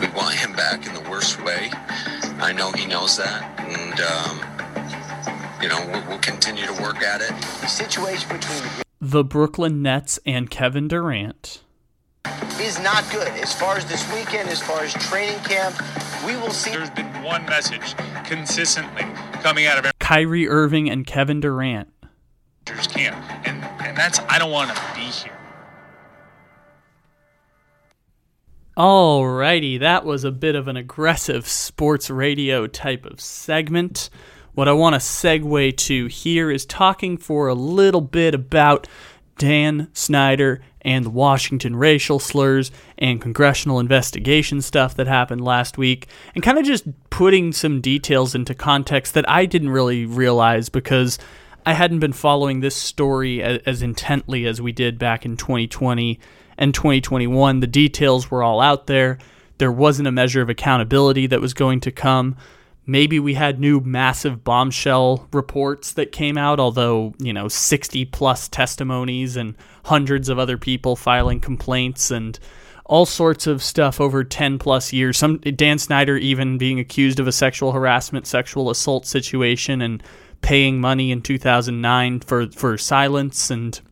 [0.00, 1.70] We want him back in the worst way.
[2.40, 7.20] I know he knows that, and um, you know we'll, we'll continue to work at
[7.20, 7.30] it.
[7.60, 11.62] The situation between the The Brooklyn Nets and Kevin Durant.
[12.60, 13.28] Is not good.
[13.28, 15.76] As far as this weekend, as far as training camp,
[16.26, 16.70] we will see.
[16.70, 17.94] There's been one message
[18.24, 19.02] consistently
[19.42, 21.88] coming out of Kyrie Irving and Kevin Durant.
[22.66, 23.16] Camp,
[23.46, 25.32] and and that's I don't want to be here.
[28.76, 34.10] Alrighty, that was a bit of an aggressive sports radio type of segment.
[34.52, 38.86] What I want to segue to here is talking for a little bit about
[39.38, 46.08] Dan Snyder and the Washington racial slurs and congressional investigation stuff that happened last week,
[46.34, 51.18] and kind of just putting some details into context that I didn't really realize because
[51.66, 56.18] I hadn't been following this story as, as intently as we did back in 2020
[56.56, 57.60] and 2021.
[57.60, 59.18] The details were all out there.
[59.58, 62.34] There wasn't a measure of accountability that was going to come.
[62.90, 68.48] Maybe we had new massive bombshell reports that came out, although, you know, 60 plus
[68.48, 72.38] testimonies and hundreds of other people filing complaints and
[72.86, 75.18] all sorts of stuff over 10 plus years.
[75.18, 80.02] Some Dan Snyder even being accused of a sexual harassment, sexual assault situation and
[80.40, 83.82] paying money in 2009 for for silence and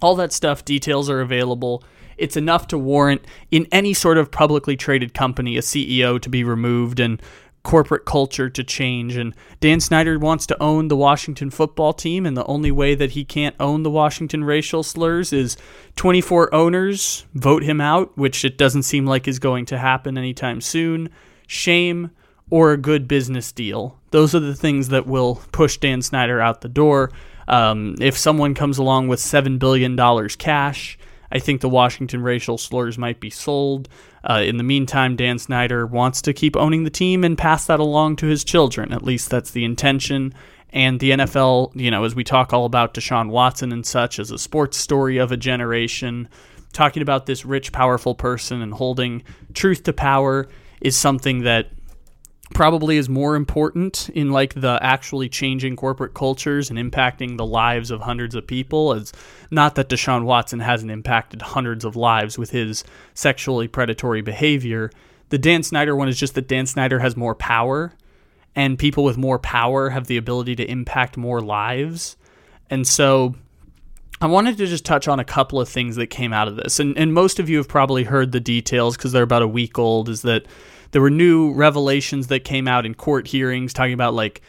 [0.00, 1.82] all that stuff details are available
[2.18, 6.44] it's enough to warrant in any sort of publicly traded company a CEO to be
[6.44, 7.20] removed and
[7.62, 12.36] corporate culture to change and Dan Snyder wants to own the Washington football team and
[12.36, 15.56] the only way that he can't own the Washington racial slurs is
[15.96, 20.60] 24 owners vote him out which it doesn't seem like is going to happen anytime
[20.60, 21.08] soon
[21.46, 22.10] shame
[22.52, 23.98] or a good business deal.
[24.10, 27.10] Those are the things that will push Dan Snyder out the door.
[27.48, 29.96] Um, if someone comes along with $7 billion
[30.36, 30.98] cash,
[31.30, 33.88] I think the Washington racial slurs might be sold.
[34.28, 37.80] Uh, in the meantime, Dan Snyder wants to keep owning the team and pass that
[37.80, 38.92] along to his children.
[38.92, 40.32] At least that's the intention.
[40.70, 44.30] And the NFL, you know, as we talk all about Deshaun Watson and such as
[44.30, 46.28] a sports story of a generation,
[46.72, 49.22] talking about this rich, powerful person and holding
[49.54, 50.48] truth to power
[50.80, 51.68] is something that
[52.54, 57.90] probably is more important in like the actually changing corporate cultures and impacting the lives
[57.90, 59.12] of hundreds of people as
[59.50, 62.84] not that Deshaun Watson hasn't impacted hundreds of lives with his
[63.14, 64.90] sexually predatory behavior.
[65.28, 67.92] The Dan Snyder one is just that Dan Snyder has more power
[68.54, 72.16] and people with more power have the ability to impact more lives.
[72.70, 73.34] And so
[74.20, 76.78] I wanted to just touch on a couple of things that came out of this.
[76.78, 79.78] And, and most of you have probably heard the details because they're about a week
[79.78, 80.08] old.
[80.08, 80.46] Is that
[80.92, 84.40] there were new revelations that came out in court hearings talking about like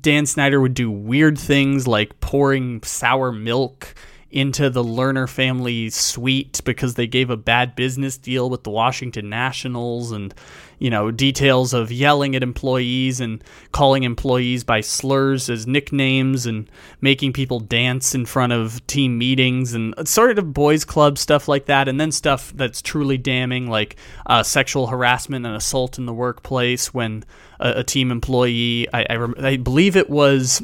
[0.00, 3.94] Dan Snyder would do weird things like pouring sour milk
[4.30, 9.28] into the Lerner family suite because they gave a bad business deal with the Washington
[9.28, 10.34] Nationals and
[10.82, 16.68] you know details of yelling at employees and calling employees by slurs as nicknames and
[17.00, 21.66] making people dance in front of team meetings and sort of boys club stuff like
[21.66, 21.86] that.
[21.86, 23.94] And then stuff that's truly damning like
[24.26, 27.22] uh, sexual harassment and assault in the workplace when
[27.60, 30.62] a, a team employee I, I, rem- I believe it was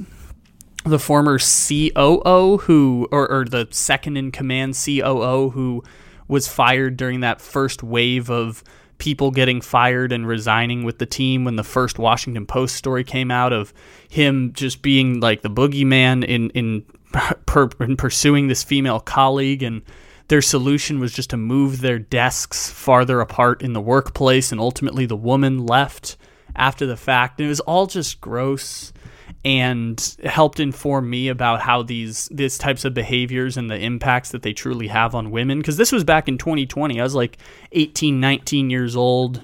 [0.84, 5.84] the former COO who, or, or the second in command COO who
[6.26, 8.64] was fired during that first wave of
[8.98, 13.30] people getting fired and resigning with the team when the first Washington Post story came
[13.30, 13.72] out of
[14.08, 16.84] him just being like the boogeyman in in,
[17.46, 19.82] per, in pursuing this female colleague and
[20.28, 25.06] their solution was just to move their desks farther apart in the workplace and ultimately
[25.06, 26.16] the woman left
[26.54, 27.40] after the fact.
[27.40, 28.92] And it was all just gross
[29.44, 34.42] and helped inform me about how these these types of behaviors and the impacts that
[34.42, 35.58] they truly have on women.
[35.58, 37.38] Because this was back in 2020 i was like
[37.72, 39.42] 18 19 years old.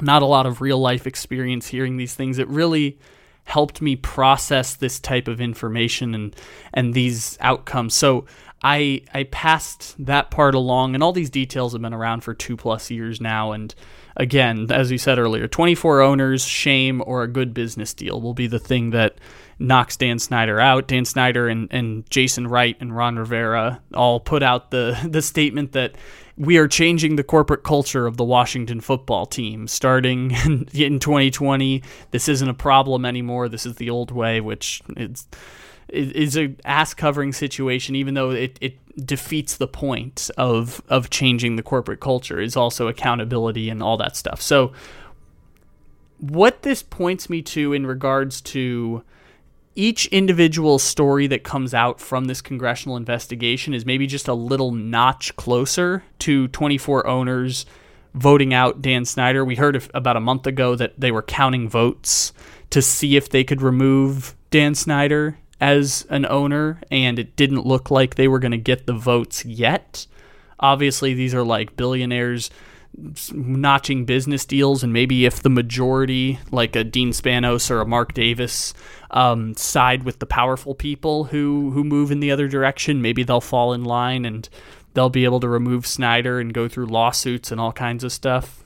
[0.00, 2.38] Not a lot of real life experience hearing these things.
[2.38, 2.98] It really
[3.44, 6.36] helped me process this type of information and
[6.74, 7.94] and these outcomes.
[7.94, 8.26] So
[8.62, 12.56] i i passed that part along and all these details have been around for two
[12.56, 13.74] plus years now and
[14.16, 18.46] again, as we said earlier, 24 owners, shame, or a good business deal will be
[18.46, 19.18] the thing that
[19.58, 20.88] knocks Dan Snyder out.
[20.88, 25.72] Dan Snyder and, and Jason Wright and Ron Rivera all put out the, the statement
[25.72, 25.96] that
[26.36, 30.30] we are changing the corporate culture of the Washington football team starting
[30.74, 31.82] in 2020.
[32.10, 33.48] This isn't a problem anymore.
[33.48, 35.26] This is the old way, which it's
[35.88, 41.56] is a ass covering situation, even though it, it defeats the point of of changing
[41.56, 42.40] the corporate culture.
[42.40, 44.40] Is also accountability and all that stuff.
[44.40, 44.72] So,
[46.18, 49.02] what this points me to in regards to
[49.76, 54.72] each individual story that comes out from this congressional investigation is maybe just a little
[54.72, 57.66] notch closer to 24 owners
[58.14, 59.44] voting out Dan Snyder.
[59.44, 62.32] We heard about a month ago that they were counting votes
[62.70, 67.90] to see if they could remove Dan Snyder as an owner, and it didn't look
[67.90, 70.06] like they were going to get the votes yet.
[70.60, 72.50] Obviously, these are like billionaires
[73.32, 78.14] notching business deals, and maybe if the majority, like a Dean Spanos or a Mark
[78.14, 78.72] Davis,
[79.10, 83.40] um, side with the powerful people who who move in the other direction, maybe they'll
[83.40, 84.48] fall in line and
[84.94, 88.62] they'll be able to remove Snyder and go through lawsuits and all kinds of stuff.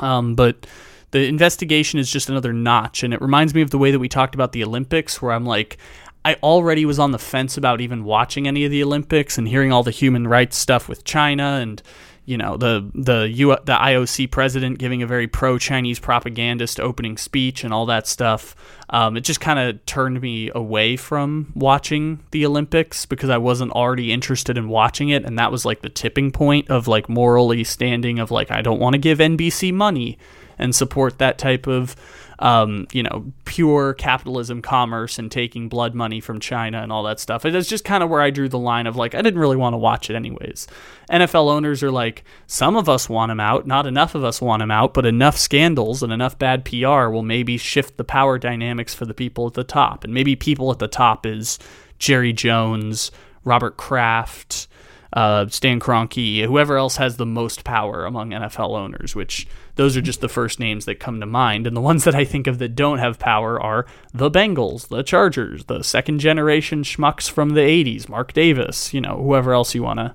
[0.00, 0.66] Um, but
[1.10, 4.08] the investigation is just another notch, and it reminds me of the way that we
[4.08, 5.78] talked about the Olympics, where I'm like.
[6.24, 9.72] I already was on the fence about even watching any of the Olympics and hearing
[9.72, 11.80] all the human rights stuff with China and
[12.28, 17.16] you know the the U, the IOC president giving a very pro Chinese propagandist opening
[17.16, 18.54] speech and all that stuff.
[18.90, 23.72] Um, it just kind of turned me away from watching the Olympics because I wasn't
[23.72, 27.64] already interested in watching it, and that was like the tipping point of like morally
[27.64, 30.18] standing of like I don't want to give NBC money
[30.58, 31.96] and support that type of
[32.40, 37.18] um, you know, pure capitalism commerce and taking blood money from China and all that
[37.18, 37.44] stuff.
[37.44, 39.74] It's just kind of where I drew the line of like, I didn't really want
[39.74, 40.68] to watch it anyways.
[41.10, 44.62] NFL owners are like, some of us want him out, not enough of us want
[44.62, 48.94] him out, but enough scandals and enough bad PR will maybe shift the power dynamics
[48.94, 50.04] for the people at the top.
[50.04, 51.58] And maybe people at the top is
[51.98, 53.10] Jerry Jones,
[53.42, 54.68] Robert Kraft,
[55.12, 60.02] uh, Stan Kroenke, whoever else has the most power among NFL owners, which those are
[60.02, 61.66] just the first names that come to mind.
[61.66, 65.02] And the ones that I think of that don't have power are the Bengals, the
[65.02, 69.82] Chargers, the second generation schmucks from the 80s, Mark Davis, you know, whoever else you
[69.82, 70.14] want to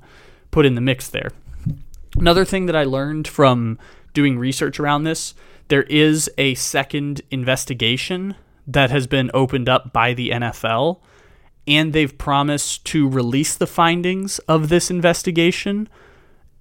[0.51, 1.31] put in the mix there.
[2.15, 3.79] Another thing that I learned from
[4.13, 5.33] doing research around this,
[5.69, 8.35] there is a second investigation
[8.67, 10.99] that has been opened up by the NFL
[11.67, 15.87] and they've promised to release the findings of this investigation.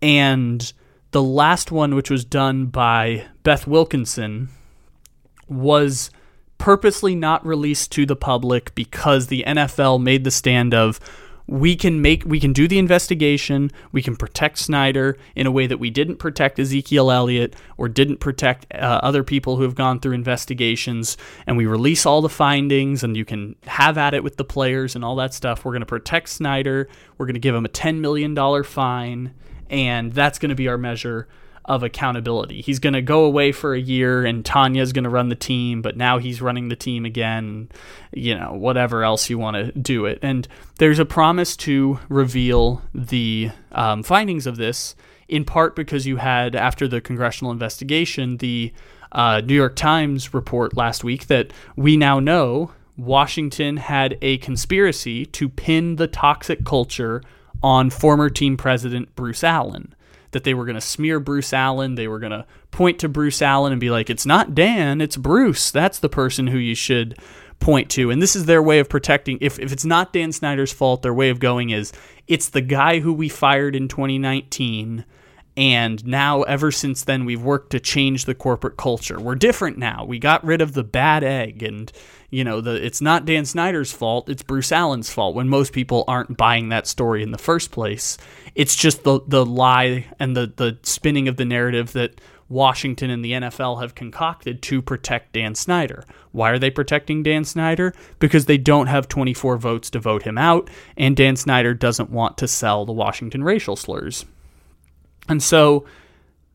[0.01, 0.73] And
[1.11, 4.49] the last one, which was done by Beth Wilkinson,
[5.49, 6.11] was
[6.59, 11.01] purposely not released to the public because the NFL made the stand of
[11.47, 15.67] we can make we can do the investigation we can protect snyder in a way
[15.67, 20.01] that we didn't protect ezekiel elliott or didn't protect uh, other people who have gone
[20.01, 21.17] through investigations.
[21.47, 24.95] And we release all the findings and you can have at it with the players
[24.95, 25.65] and all that stuff.
[25.65, 26.89] We're going to protect snyder.
[27.19, 29.35] We're going to give him a $10 million fine.
[29.69, 31.29] And that's going to be our measure
[31.65, 32.61] of accountability.
[32.61, 35.81] He's going to go away for a year and Tanya's going to run the team,
[35.81, 37.69] but now he's running the team again,
[38.13, 40.19] you know, whatever else you want to do it.
[40.23, 40.49] And
[40.79, 44.97] there's a promise to reveal the um, findings of this,
[45.29, 48.73] in part because you had, after the congressional investigation, the
[49.13, 55.27] uh, New York Times report last week that we now know Washington had a conspiracy
[55.27, 57.23] to pin the toxic culture
[57.63, 59.95] on former team president Bruce Allen
[60.33, 61.95] that they were going to smear Bruce Allen.
[61.95, 65.17] They were going to point to Bruce Allen and be like, it's not Dan, it's
[65.17, 65.71] Bruce.
[65.71, 67.17] That's the person who you should
[67.61, 68.11] point to.
[68.11, 69.39] And this is their way of protecting.
[69.41, 71.93] If, if it's not Dan Snyder's fault, their way of going is
[72.27, 75.05] it's the guy who we fired in 2019.
[75.57, 79.21] And now, ever since then, we've worked to change the corporate culture.
[79.21, 80.05] We're different now.
[80.05, 81.93] We got rid of the bad egg, and
[82.31, 84.31] you know, the it's not Dan Snyder's fault.
[84.31, 85.35] It's Bruce Allen's fault.
[85.35, 88.17] When most people aren't buying that story in the first place,
[88.55, 93.23] it's just the the lie and the the spinning of the narrative that Washington and
[93.23, 96.05] the NFL have concocted to protect Dan Snyder.
[96.33, 97.93] Why are they protecting Dan Snyder?
[98.19, 102.39] Because they don't have 24 votes to vote him out, and Dan Snyder doesn't want
[102.39, 104.25] to sell the Washington racial slurs.
[105.29, 105.87] And so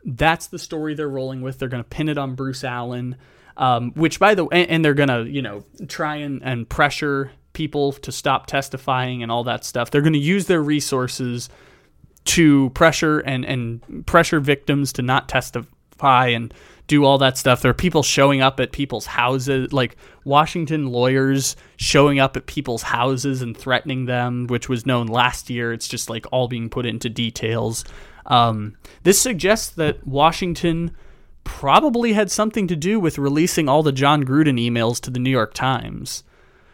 [0.04, 1.60] that's the story they're rolling with.
[1.60, 3.18] They're going to pin it on Bruce Allen,
[3.58, 7.32] um, which, by the way, and they're going to, you know, try and, and pressure
[7.54, 9.90] people to stop testifying and all that stuff.
[9.90, 11.50] They're going to use their resources
[12.26, 16.54] to pressure and, and pressure victims to not testify and
[16.88, 17.62] do all that stuff.
[17.62, 22.84] There are people showing up at people's houses, like Washington lawyers showing up at people's
[22.84, 25.74] houses and threatening them, which was known last year.
[25.74, 27.84] It's just like all being put into details.
[28.28, 30.92] Um, this suggests that Washington
[31.44, 35.30] probably had something to do with releasing all the Jon Gruden emails to the New
[35.30, 36.23] York Times,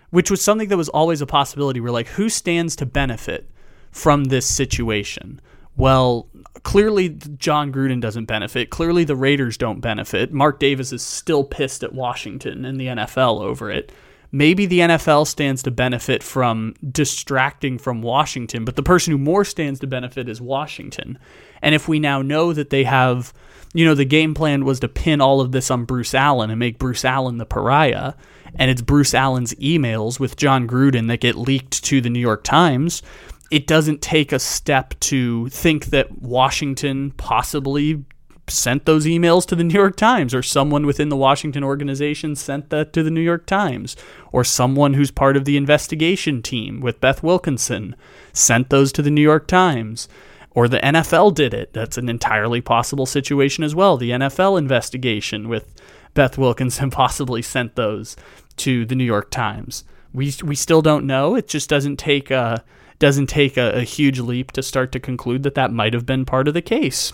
[0.10, 1.80] which was something that was always a possibility.
[1.80, 3.50] We're like, who stands to benefit?
[3.94, 5.40] from this situation?
[5.78, 6.28] Well,
[6.64, 8.70] clearly Jon Gruden doesn't benefit.
[8.70, 10.34] Clearly the Raiders don't benefit.
[10.34, 13.92] Mark Davis is still pissed at Washington and the NFL over it.
[14.34, 19.46] Maybe the NFL stands to benefit from distracting from Washington, but the person who more
[19.46, 21.20] stands to benefit is Washington.
[21.62, 23.32] And if we now know that they have,
[23.74, 26.60] you know, the game plan was to pin all of this on Bruce Allen and
[26.60, 28.14] make Bruce Allen the pariah,
[28.56, 32.44] and it's Bruce Allen's emails with Jon Gruden that get leaked to the New York
[32.44, 33.04] Times,
[33.52, 38.04] it doesn't take a step to think that Washington possibly
[38.48, 42.70] sent those emails to the New York Times, or someone within the Washington organization sent
[42.70, 43.96] that to the New York Times,
[44.32, 47.96] or someone who's part of the investigation team with Beth Wilkinson
[48.34, 50.10] sent those to the New York Times,
[50.52, 51.74] or the NFL did it.
[51.74, 53.98] That's an entirely possible situation as well.
[53.98, 55.74] The NFL investigation with
[56.14, 58.16] Beth Wilkinson possibly sent those
[58.58, 59.84] to the New York Times.
[60.14, 61.36] We we still don't know.
[61.36, 62.64] It just doesn't take a
[63.00, 66.24] doesn't take a, a huge leap to start to conclude that that might have been
[66.26, 67.14] part of the case.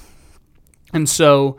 [0.94, 1.58] And so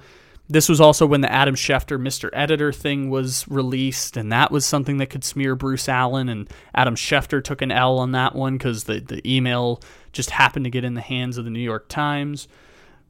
[0.51, 2.29] this was also when the Adam Schefter Mr.
[2.33, 6.29] Editor thing was released, and that was something that could smear Bruce Allen.
[6.29, 9.81] And Adam Schefter took an L on that one because the, the email
[10.13, 12.49] just happened to get in the hands of the New York Times.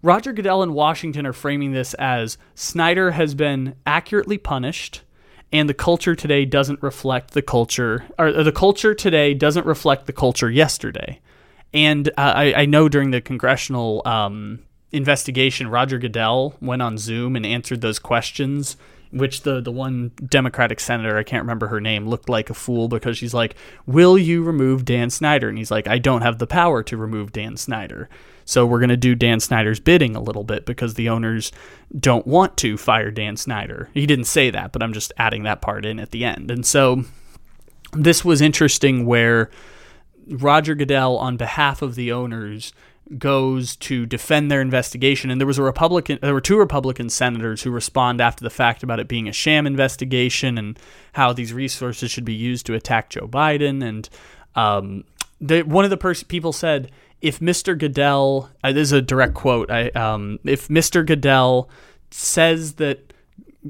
[0.03, 5.01] Roger Goodell and Washington are framing this as Snyder has been accurately punished,
[5.51, 10.13] and the culture today doesn't reflect the culture, or the culture today doesn't reflect the
[10.13, 11.21] culture yesterday.
[11.73, 14.61] And uh, I, I know during the congressional um,
[14.93, 18.77] investigation, Roger Goodell went on Zoom and answered those questions,
[19.11, 22.89] which the the one Democratic senator, I can't remember her name, looked like a fool
[22.89, 26.47] because she's like, "Will you remove Dan Snyder?" And he's like, "I don't have the
[26.47, 28.09] power to remove Dan Snyder."
[28.45, 31.53] So we're going to do Dan Snyder's bidding a little bit because the owners
[31.97, 33.91] don't want to fire Dan Snyder.
[33.95, 36.51] He didn't say that, but I'm just adding that part in at the end.
[36.51, 37.05] And so
[37.93, 39.51] this was interesting where
[40.27, 42.73] Roger Goodell on behalf of the owners
[43.19, 45.31] goes to defend their investigation.
[45.31, 48.83] And there was a republican there were two republican senators who respond after the fact
[48.83, 50.79] about it being a sham investigation and
[51.13, 53.83] how these resources should be used to attack joe biden.
[53.83, 54.09] And
[54.55, 55.05] um,
[55.41, 56.91] one of the pers- people said
[57.21, 61.69] if mr goodell uh, this is a direct quote I, um, if mr goodell
[62.11, 63.13] says that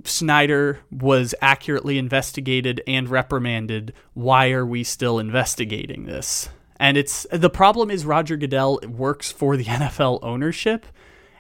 [0.05, 6.49] snyder was accurately investigated and reprimanded why are we still investigating this
[6.81, 10.87] and it's the problem is Roger Goodell works for the NFL ownership.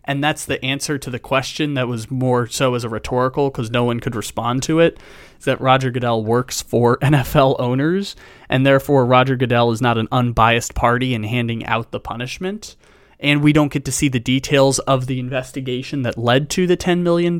[0.05, 3.70] And that's the answer to the question that was more so as a rhetorical because
[3.70, 4.99] no one could respond to it.
[5.38, 8.16] Is that Roger Goodell works for NFL owners,
[8.49, 12.76] and therefore Roger Goodell is not an unbiased party in handing out the punishment.
[13.18, 16.76] And we don't get to see the details of the investigation that led to the
[16.76, 17.38] $10 million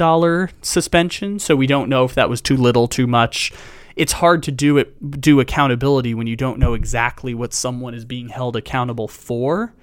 [0.63, 1.39] suspension.
[1.39, 3.53] So we don't know if that was too little, too much
[4.01, 8.07] it's hard to do it do accountability when you don't know exactly what someone is
[8.07, 9.75] being held accountable for.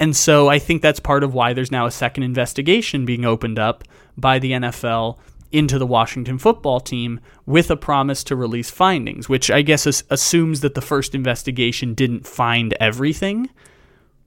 [0.00, 3.60] And so I think that's part of why there's now a second investigation being opened
[3.60, 3.84] up
[4.16, 5.18] by the NFL
[5.52, 10.62] into the Washington football team with a promise to release findings, which I guess assumes
[10.62, 13.50] that the first investigation didn't find everything,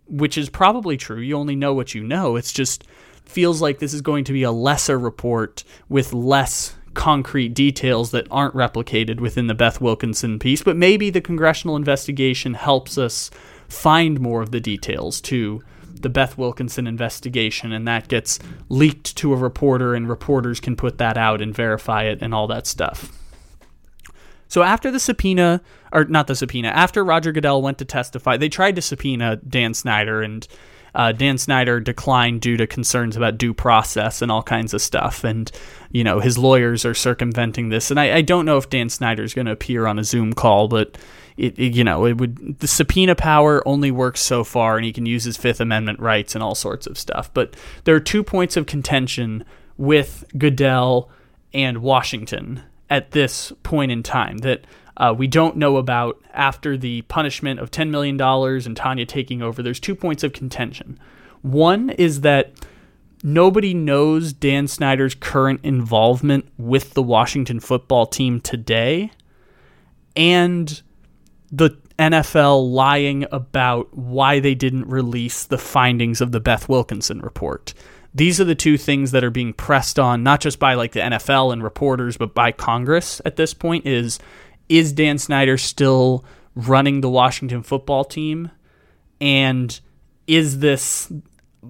[0.07, 1.19] which is probably true.
[1.19, 2.37] You only know what you know.
[2.37, 2.85] It's just
[3.25, 8.27] feels like this is going to be a lesser report with less concrete details that
[8.31, 13.29] aren't replicated within the Beth Wilkinson piece, but maybe the congressional investigation helps us
[13.69, 15.61] find more of the details to
[16.01, 20.97] the Beth Wilkinson investigation, and that gets leaked to a reporter, and reporters can put
[20.97, 23.11] that out and verify it and all that stuff.
[24.47, 25.61] So after the subpoena,
[25.93, 29.75] or not the subpoena, after Roger Goodell went to testify, they tried to subpoena Dan
[29.75, 30.47] Snyder, and
[30.97, 35.23] uh, Dan Snyder declined due to concerns about due process and all kinds of stuff.
[35.23, 35.51] And,
[35.91, 37.91] you know, his lawyers are circumventing this.
[37.91, 40.33] And I, I don't know if Dan Snyder is going to appear on a Zoom
[40.33, 40.97] call, but
[41.37, 44.91] it, it, you know, it would the subpoena power only works so far, and he
[44.91, 47.31] can use his Fifth Amendment rights and all sorts of stuff.
[47.31, 49.45] But there are two points of contention
[49.77, 51.11] with Goodell
[51.53, 54.65] and Washington at this point in time that
[54.97, 59.61] uh, we don't know about after the punishment of $10 million and Tanya taking over.
[59.61, 60.99] There's two points of contention.
[61.43, 62.53] One is that
[63.23, 69.11] nobody knows Dan Snyder's current involvement with the Washington football team today,
[70.15, 70.81] and
[71.51, 77.73] the NFL lying about why they didn't release the findings of the Beth Wilkinson report.
[78.13, 81.01] These are the two things that are being pressed on, not just by like the
[81.01, 84.17] NFL and reporters, but by Congress at this point is
[84.69, 88.51] is Dan Snyder still running the Washington football team?
[89.21, 89.79] And
[90.27, 91.11] is this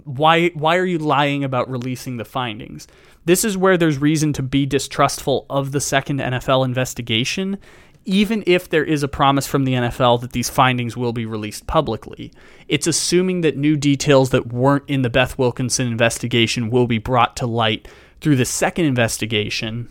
[0.04, 2.88] why why are you lying about releasing the findings?
[3.26, 7.58] This is where there's reason to be distrustful of the second NFL investigation,
[8.06, 11.68] even if there is a promise from the NFL that these findings will be released
[11.68, 12.32] publicly.
[12.70, 17.36] It's assuming that new details that weren't in the Beth Wilkinson investigation will be brought
[17.38, 17.88] to light
[18.22, 19.90] through the second investigation.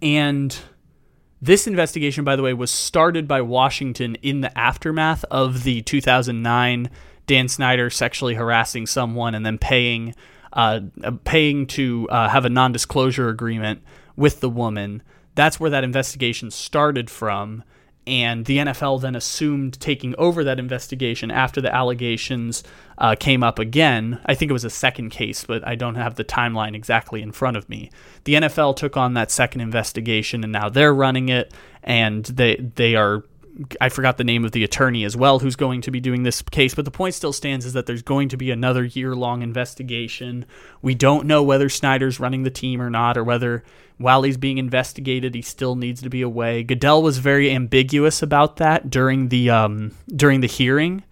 [0.00, 0.58] And
[1.40, 6.90] This investigation, by the way, was started by Washington in the aftermath of the 2009
[7.26, 10.14] Dan Snyder sexually harassing someone and then paying
[10.52, 10.80] uh,
[11.24, 13.82] paying to uh, have a non-disclosure agreement
[14.16, 15.02] with the woman.
[15.34, 17.62] That's where that investigation started from
[18.08, 22.64] and the NFL then assumed taking over that investigation after the allegations
[22.96, 24.18] uh, came up again.
[24.24, 27.32] I think it was a second case, but I don't have the timeline exactly in
[27.32, 27.90] front of me.
[28.24, 31.52] The NFL took on that second investigation, and now they're running it,
[31.82, 33.24] and they they are
[33.80, 36.42] I forgot the name of the attorney as well who's going to be doing this
[36.42, 39.42] case, but the point still stands is that there's going to be another year long
[39.42, 40.46] investigation.
[40.80, 43.64] We don't know whether Snyder's running the team or not, or whether
[43.98, 46.62] while he's being investigated, he still needs to be away.
[46.62, 51.04] Goodell was very ambiguous about that during the um, during the hearing.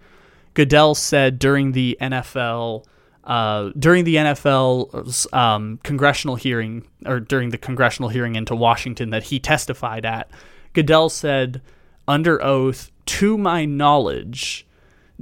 [0.53, 2.85] Goodell said during the NFL
[3.25, 9.23] uh, during the NFL um, congressional hearing or during the congressional hearing into Washington that
[9.23, 10.31] he testified at,
[10.73, 11.61] Goodell said
[12.07, 14.65] under oath, to my knowledge,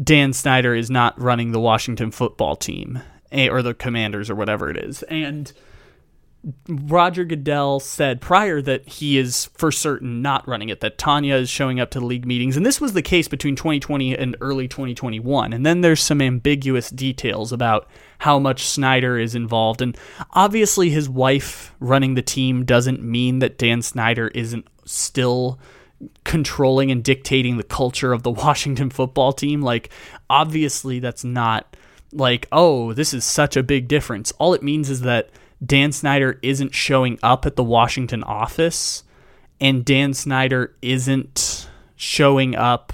[0.02, 3.02] Dan Snyder is not running the Washington football team
[3.32, 5.02] eh, or the Commanders or whatever it is.
[5.04, 5.52] And
[6.68, 11.50] Roger Goodell said prior that he is for certain not running it, that Tanya is
[11.50, 12.56] showing up to the league meetings.
[12.56, 15.54] And this was the case between 2020 and early 2021.
[15.54, 17.90] And then there's some ambiguous details about
[18.20, 19.82] how much Snyder is involved.
[19.82, 19.98] And
[20.34, 25.60] obviously, his wife running the team doesn't mean that Dan Snyder isn't still
[26.26, 29.64] controlling and dictating the culture of the Washington football team.
[29.64, 29.90] Like,
[30.30, 31.76] obviously, that's not
[32.12, 34.32] like, oh, this is such a big difference.
[34.34, 35.32] All it means is that
[35.66, 39.04] Dan Snyder isn't showing up at the Washington office
[39.60, 42.94] and Dan Snyder isn't showing up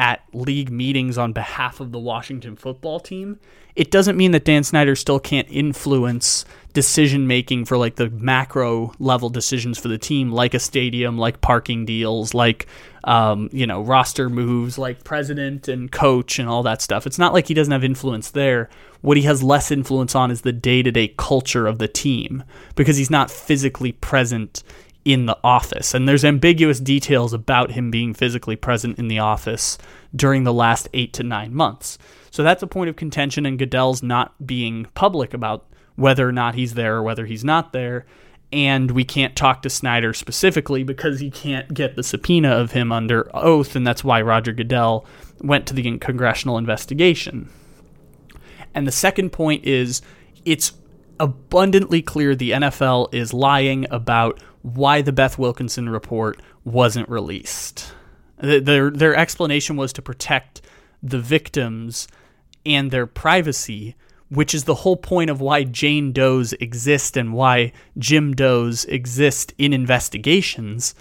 [0.00, 3.38] at league meetings on behalf of the Washington football team,
[3.76, 8.94] it doesn't mean that Dan Snyder still can't influence decision making for like the macro
[8.98, 12.66] level decisions for the team, like a stadium, like parking deals, like
[13.04, 17.06] um, you know roster moves, like president and coach and all that stuff.
[17.06, 18.70] It's not like he doesn't have influence there.
[19.02, 22.42] What he has less influence on is the day to day culture of the team
[22.74, 24.62] because he's not physically present
[25.04, 25.94] in the office.
[25.94, 29.78] And there's ambiguous details about him being physically present in the office
[30.14, 31.98] during the last eight to nine months.
[32.30, 36.54] So that's a point of contention, and Goodell's not being public about whether or not
[36.54, 38.06] he's there or whether he's not there.
[38.52, 42.90] And we can't talk to Snyder specifically because he can't get the subpoena of him
[42.90, 45.06] under oath, and that's why Roger Goodell
[45.40, 47.48] went to the congressional investigation.
[48.74, 50.02] And the second point is
[50.44, 50.72] it's
[51.18, 57.92] abundantly clear the NFL is lying about why the Beth Wilkinson report wasn't released.
[58.38, 60.62] Their their explanation was to protect
[61.02, 62.08] the victims
[62.64, 63.96] and their privacy,
[64.28, 69.52] which is the whole point of why Jane Does exist and why Jim Does exist
[69.58, 70.94] in investigations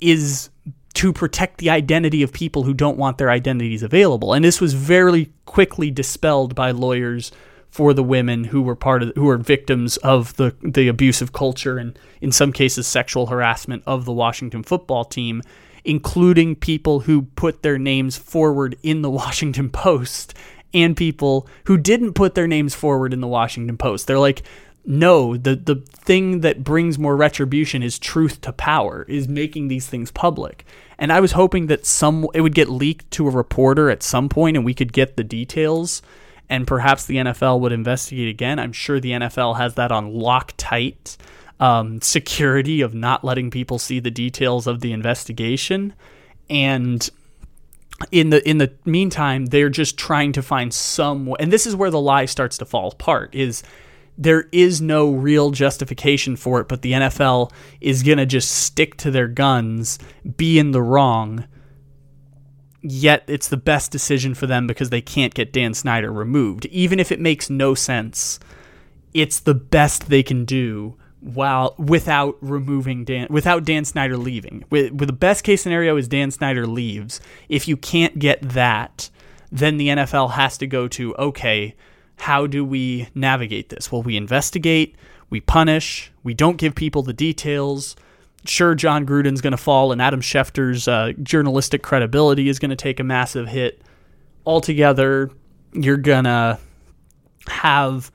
[0.00, 0.50] is
[0.94, 4.32] to protect the identity of people who don't want their identities available.
[4.32, 7.32] And this was very quickly dispelled by lawyers
[7.74, 11.76] for the women who were part of who were victims of the the abusive culture
[11.76, 15.42] and in some cases sexual harassment of the Washington football team
[15.84, 20.34] including people who put their names forward in the Washington Post
[20.72, 24.06] and people who didn't put their names forward in the Washington Post.
[24.06, 24.44] They're like
[24.86, 29.88] no the the thing that brings more retribution is truth to power is making these
[29.88, 30.64] things public.
[30.96, 34.28] And i was hoping that some it would get leaked to a reporter at some
[34.28, 36.02] point and we could get the details
[36.48, 38.58] and perhaps the NFL would investigate again.
[38.58, 41.16] I'm sure the NFL has that on Loctite
[41.60, 45.94] um, security of not letting people see the details of the investigation.
[46.50, 47.08] And
[48.10, 51.34] in the in the meantime, they're just trying to find some.
[51.38, 53.34] And this is where the lie starts to fall apart.
[53.34, 53.62] Is
[54.18, 58.96] there is no real justification for it, but the NFL is going to just stick
[58.98, 59.98] to their guns,
[60.36, 61.46] be in the wrong,
[62.84, 66.66] yet it's the best decision for them because they can't get Dan Snyder removed.
[66.66, 68.38] Even if it makes no sense,
[69.14, 74.64] it's the best they can do while without removing Dan without Dan Snyder leaving.
[74.68, 77.20] With, with the best case scenario is Dan Snyder leaves.
[77.48, 79.08] If you can't get that,
[79.50, 81.74] then the NFL has to go to okay,
[82.16, 83.90] how do we navigate this?
[83.90, 84.94] Well, we investigate,
[85.30, 87.96] we punish, we don't give people the details
[88.46, 92.76] sure Jon Gruden's going to fall and Adam Schefter's uh, journalistic credibility is going to
[92.76, 93.82] take a massive hit.
[94.46, 95.30] Altogether,
[95.72, 96.58] you're going to
[97.46, 98.10] have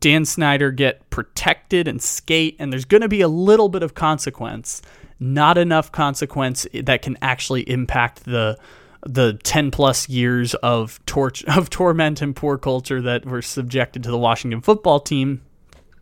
[0.00, 3.94] Dan Snyder get protected and skate, and there's going to be a little bit of
[3.94, 4.80] consequence,
[5.18, 8.58] not enough consequence that can actually impact the
[9.06, 14.10] the 10 plus years of torch of torment and poor culture that were subjected to
[14.10, 15.42] the Washington football team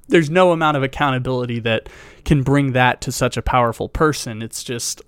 [0.09, 1.89] there's no amount of accountability that
[2.25, 4.43] can bring that to such a powerful person.
[4.43, 5.03] It's just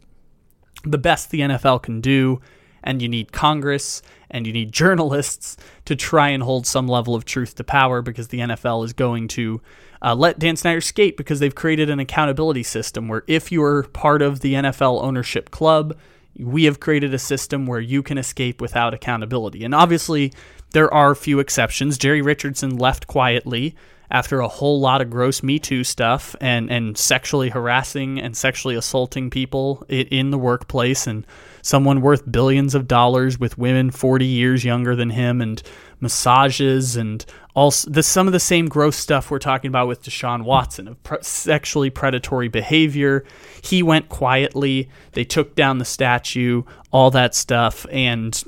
[0.85, 2.41] the best the NFL can do,
[2.83, 7.25] and you need Congress and you need journalists to try and hold some level of
[7.25, 9.61] truth to power because the NFL is going to
[10.03, 14.23] uh, let Dan Snyder skate because they've created an accountability system where if you're part
[14.23, 15.97] of the NFL ownership club,
[16.39, 19.65] we have created a system where you can escape without accountability.
[19.65, 20.33] And obviously,
[20.73, 21.99] there are a few exceptions.
[21.99, 23.75] Jerry Richardson left quietly
[24.11, 28.75] after a whole lot of gross Me Too stuff and, and sexually harassing and sexually
[28.75, 31.27] assaulting people in the workplace and
[31.63, 35.63] someone worth billions of dollars with women 40 years younger than him and
[36.01, 40.45] massages and also the, some of the same gross stuff we're talking about with Deshaun
[40.45, 43.25] Watson of pre- sexually predatory behavior.
[43.63, 44.89] He went quietly.
[45.13, 48.43] They took down the statue, all that stuff, and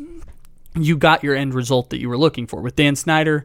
[0.75, 2.63] you got your end result that you were looking for.
[2.63, 3.45] With Dan Snyder,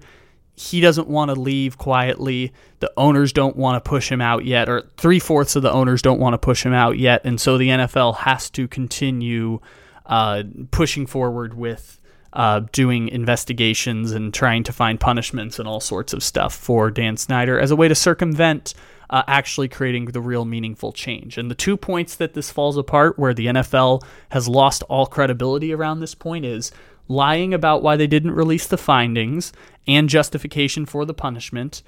[0.58, 2.52] he doesn't want to leave quietly.
[2.80, 6.02] The owners don't want to push him out yet, or three fourths of the owners
[6.02, 7.22] don't want to push him out yet.
[7.24, 9.60] And so the NFL has to continue
[10.08, 12.00] uh, pushing forward with
[12.34, 17.18] uh, doing investigations and trying to find punishments and all sorts of stuff for Dan
[17.18, 18.74] Snyder as a way to circumvent
[19.12, 21.38] uh, actually creating the real meaningful change.
[21.38, 25.72] And the two points that this falls apart, where the NFL has lost all credibility
[25.72, 26.72] around this point, is
[27.08, 29.54] lying about why they didn't release the findings
[29.88, 31.82] and justification for the punishment,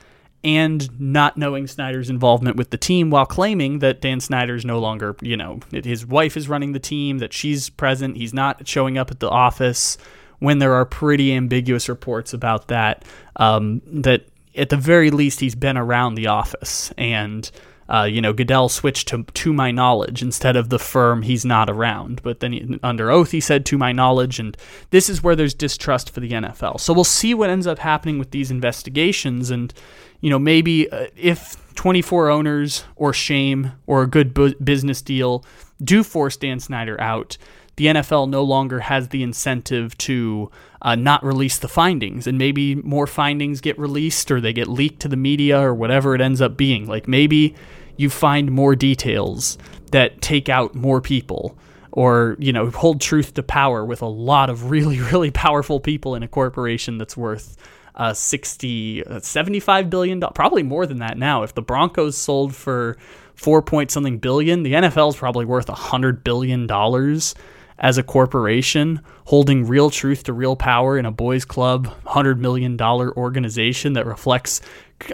[0.43, 5.15] and not knowing Snyder's involvement with the team while claiming that Dan Snyder's no longer,
[5.21, 9.11] you know, his wife is running the team, that she's present, he's not showing up
[9.11, 9.97] at the office
[10.39, 13.03] when there are pretty ambiguous reports about that.
[13.35, 17.49] Um, that at the very least, he's been around the office and
[17.89, 21.69] uh, you know, Goodell switched to to my knowledge instead of the firm he's not
[21.69, 22.21] around.
[22.21, 24.55] But then he, under oath he said to my knowledge, and
[24.91, 26.79] this is where there's distrust for the NFL.
[26.79, 29.73] So we'll see what ends up happening with these investigations, and
[30.21, 35.43] you know maybe uh, if 24 owners or shame or a good bu- business deal
[35.83, 37.37] do force Dan Snyder out.
[37.77, 42.75] The NFL no longer has the incentive to uh, not release the findings, and maybe
[42.75, 46.41] more findings get released or they get leaked to the media or whatever it ends
[46.41, 46.85] up being.
[46.85, 47.55] Like maybe
[47.99, 49.57] you find more details
[49.91, 51.57] that take out more people
[51.91, 56.15] or you know hold truth to power with a lot of really really powerful people
[56.15, 57.57] in a corporation that's worth
[57.95, 61.43] uh, 60 uh, 75 billion probably more than that now.
[61.43, 62.97] If the broncos sold for
[63.35, 67.35] 4 point something billion the nfl is probably worth 100 billion dollars
[67.79, 72.79] as a corporation holding real truth to real power in a boys club $100 million
[72.81, 74.61] organization that reflects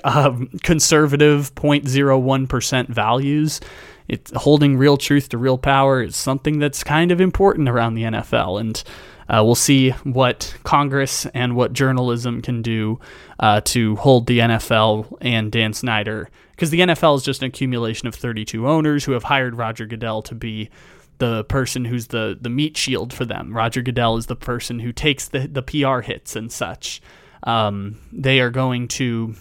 [0.04, 3.62] um, conservative 0.01% values.
[4.08, 8.04] It's holding real truth to real power is something that's kind of important around the
[8.04, 8.60] NFL.
[8.60, 8.84] And
[9.28, 13.00] uh, we'll see what Congress and what journalism can do
[13.40, 16.30] uh, to hold the NFL and Dan Snyder.
[16.52, 20.22] Because the NFL is just an accumulation of 32 owners who have hired Roger Goodell
[20.24, 20.70] to be
[21.18, 23.56] the person who's the, the meat shield for them.
[23.56, 27.02] Roger Goodell is the person who takes the, the PR hits and such.
[27.44, 29.36] Um, they are going to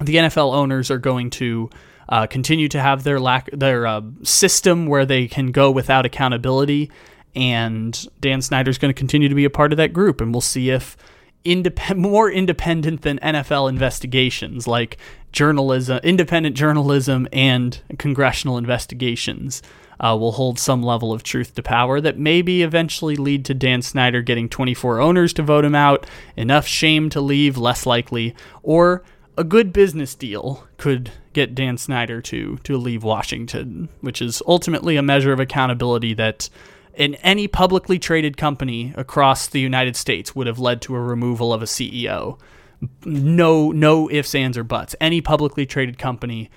[0.00, 1.70] the NFL owners are going to
[2.08, 6.90] uh, continue to have their lack their uh, system where they can go without accountability,
[7.34, 10.40] and Dan Snyder's going to continue to be a part of that group, and we'll
[10.40, 10.96] see if
[11.96, 14.98] more independent than NFL investigations, like
[15.32, 19.62] journalism, independent journalism, and congressional investigations.
[20.02, 23.82] Uh, will hold some level of truth to power that maybe eventually lead to Dan
[23.82, 26.06] Snyder getting 24 owners to vote him out,
[26.38, 29.04] enough shame to leave, less likely, or
[29.36, 34.96] a good business deal could get Dan Snyder to to leave Washington, which is ultimately
[34.96, 36.48] a measure of accountability that
[36.94, 41.52] in any publicly traded company across the United States would have led to a removal
[41.52, 42.38] of a CEO.
[43.04, 44.94] No no ifs ands or buts.
[45.00, 46.50] Any publicly traded company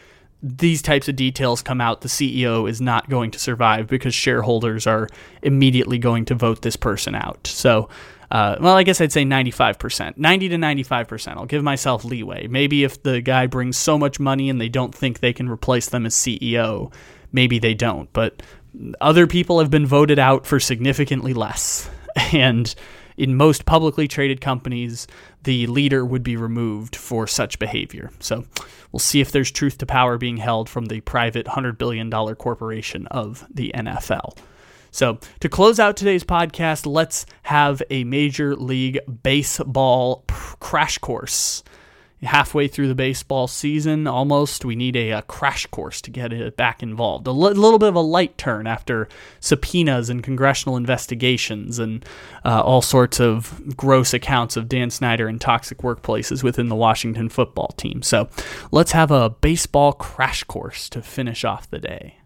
[0.46, 4.86] these types of details come out, the CEO is not going to survive because shareholders
[4.86, 5.08] are
[5.42, 7.48] immediately going to vote this person out.
[7.48, 7.88] So
[8.34, 11.38] uh, well, I guess I'd say 95%, 90 to 95%.
[11.38, 12.48] I'll give myself leeway.
[12.48, 15.90] Maybe if the guy brings so much money and they don't think they can replace
[15.90, 16.92] them as CEO,
[17.32, 18.12] maybe they don't.
[18.12, 18.42] But
[19.00, 21.90] other people have been voted out for significantly less.
[22.32, 22.74] And
[23.18, 25.08] in most publicly traded companies,
[25.44, 28.12] the leader would be removed for such behavior.
[28.20, 28.46] So
[28.92, 33.08] we'll see if there's truth to power being held from the private $100 billion corporation
[33.08, 34.38] of the NFL.
[34.94, 41.64] So, to close out today's podcast, let's have a Major League Baseball crash course.
[42.22, 46.56] Halfway through the baseball season, almost, we need a, a crash course to get it
[46.56, 47.28] back involved.
[47.28, 52.06] A l- little bit of a light turn after subpoenas and congressional investigations and
[52.46, 57.30] uh, all sorts of gross accounts of Dan Snyder and toxic workplaces within the Washington
[57.30, 58.04] football team.
[58.04, 58.30] So,
[58.72, 62.20] let's have a baseball crash course to finish off the day.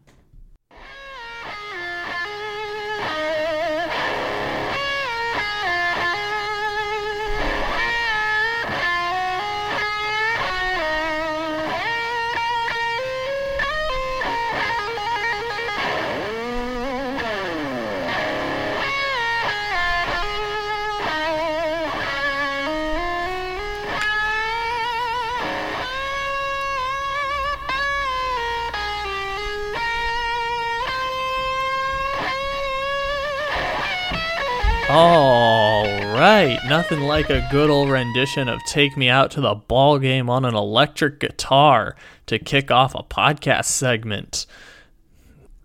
[35.00, 40.00] All right, nothing like a good old rendition of Take Me Out to the Ball
[40.00, 41.96] Game on an electric guitar
[42.26, 44.48] to kick off a podcast segment.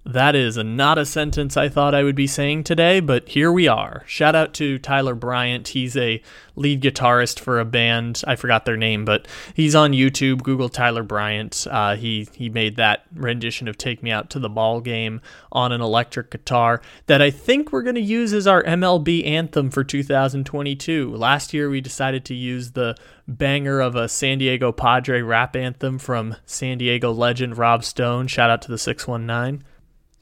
[0.04, 3.68] That is not a sentence I thought I would be saying today, but here we
[3.68, 4.02] are.
[4.04, 5.68] Shout out to Tyler Bryant.
[5.68, 6.20] He's a
[6.56, 8.20] lead guitarist for a band.
[8.26, 10.42] I forgot their name, but he's on YouTube.
[10.42, 11.68] Google Tyler Bryant.
[11.70, 15.20] Uh, he he made that rendition of "Take Me Out to the Ball Game"
[15.52, 19.70] on an electric guitar that I think we're going to use as our MLB anthem
[19.70, 21.14] for 2022.
[21.14, 22.96] Last year we decided to use the
[23.28, 28.26] banger of a San Diego Padre rap anthem from San Diego legend Rob Stone.
[28.26, 29.64] Shout out to the 619.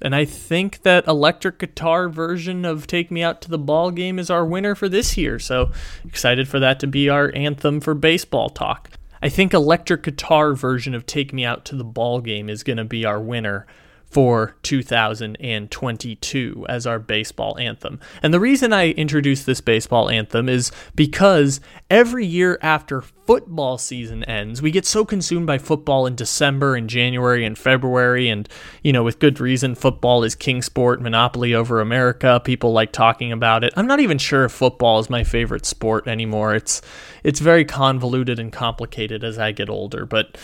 [0.02, 4.18] And I think that electric guitar version of Take Me Out to the Ball Game
[4.18, 5.38] is our winner for this year.
[5.38, 5.72] So
[6.04, 8.90] excited for that to be our anthem for baseball talk.
[9.22, 12.78] I think electric guitar version of Take Me Out to the Ball Game is going
[12.78, 13.66] to be our winner
[14.10, 18.00] for 2022 as our baseball anthem.
[18.22, 24.24] And the reason I introduced this baseball anthem is because every year after football season
[24.24, 28.48] ends, we get so consumed by football in December and January and February and
[28.82, 32.40] you know with good reason football is king sport, monopoly over America.
[32.44, 33.72] People like talking about it.
[33.76, 36.56] I'm not even sure if football is my favorite sport anymore.
[36.56, 36.82] It's
[37.22, 40.36] it's very convoluted and complicated as I get older, but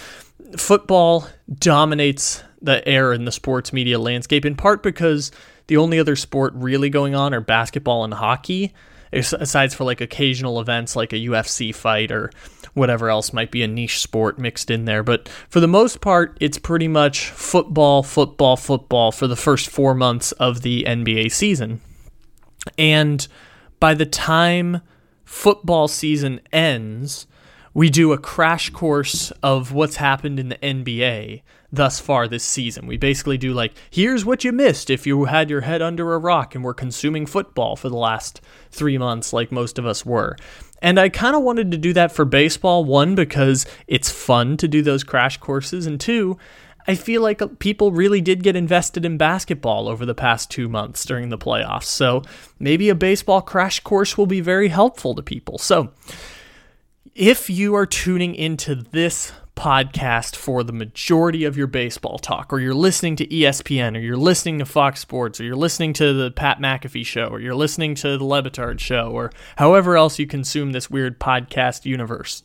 [0.56, 5.30] football dominates the air in the sports media landscape, in part because
[5.66, 8.72] the only other sport really going on are basketball and hockey,
[9.12, 12.30] aside for like occasional events like a UFC fight or
[12.74, 15.02] whatever else might be a niche sport mixed in there.
[15.02, 19.94] But for the most part, it's pretty much football, football, football for the first four
[19.94, 21.80] months of the NBA season.
[22.76, 23.26] And
[23.80, 24.82] by the time
[25.24, 27.26] football season ends,
[27.76, 32.86] we do a crash course of what's happened in the NBA thus far this season.
[32.86, 36.18] We basically do like, here's what you missed if you had your head under a
[36.18, 40.38] rock and were consuming football for the last three months, like most of us were.
[40.80, 44.66] And I kind of wanted to do that for baseball, one, because it's fun to
[44.66, 46.38] do those crash courses, and two,
[46.88, 51.04] I feel like people really did get invested in basketball over the past two months
[51.04, 51.84] during the playoffs.
[51.84, 52.22] So
[52.58, 55.58] maybe a baseball crash course will be very helpful to people.
[55.58, 55.92] So,
[57.16, 62.60] if you are tuning into this podcast for the majority of your baseball talk, or
[62.60, 66.30] you're listening to ESPN, or you're listening to Fox Sports, or you're listening to the
[66.30, 70.26] Pat McAfee show, or you're listening to the Le Batard show, or however else you
[70.26, 72.42] consume this weird podcast universe,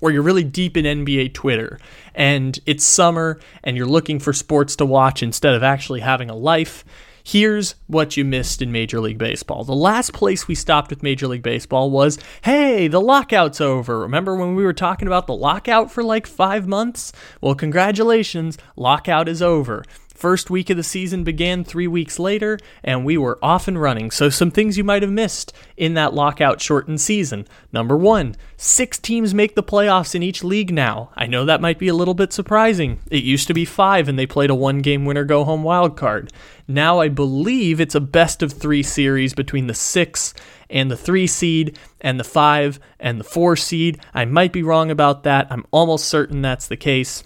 [0.00, 1.78] or you're really deep in NBA Twitter,
[2.14, 6.34] and it's summer, and you're looking for sports to watch instead of actually having a
[6.34, 6.82] life,
[7.26, 9.64] Here's what you missed in Major League Baseball.
[9.64, 14.00] The last place we stopped with Major League Baseball was hey, the lockout's over.
[14.00, 17.12] Remember when we were talking about the lockout for like five months?
[17.40, 19.84] Well, congratulations, lockout is over.
[20.14, 24.12] First week of the season began three weeks later, and we were off and running.
[24.12, 27.48] So, some things you might have missed in that lockout shortened season.
[27.72, 31.10] Number one, six teams make the playoffs in each league now.
[31.16, 33.00] I know that might be a little bit surprising.
[33.10, 35.96] It used to be five, and they played a one game winner go home wild
[35.96, 36.32] card.
[36.68, 40.32] Now, I believe it's a best of three series between the six
[40.70, 44.00] and the three seed, and the five and the four seed.
[44.14, 45.46] I might be wrong about that.
[45.50, 47.24] I'm almost certain that's the case.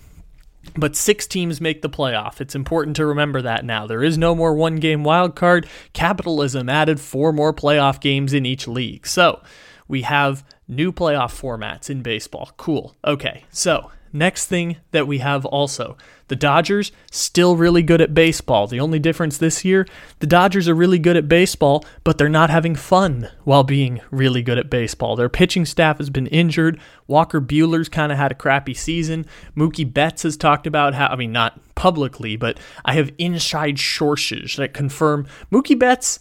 [0.77, 2.41] But six teams make the playoff.
[2.41, 3.87] It's important to remember that now.
[3.87, 5.66] There is no more one game wild card.
[5.93, 9.07] Capitalism added four more playoff games in each league.
[9.07, 9.43] So
[9.87, 12.51] we have new playoff formats in baseball.
[12.57, 12.95] Cool.
[13.05, 15.97] Okay, so Next thing that we have also
[16.29, 18.66] the Dodgers still really good at baseball.
[18.66, 19.87] The only difference this year,
[20.20, 24.43] the Dodgers are really good at baseball, but they're not having fun while being really
[24.43, 25.16] good at baseball.
[25.16, 26.81] Their pitching staff has been injured.
[27.07, 29.26] Walker Buehler's kind of had a crappy season.
[29.57, 34.57] Mookie Betts has talked about how, I mean, not publicly, but I have inside sources
[34.57, 36.18] that confirm Mookie Betts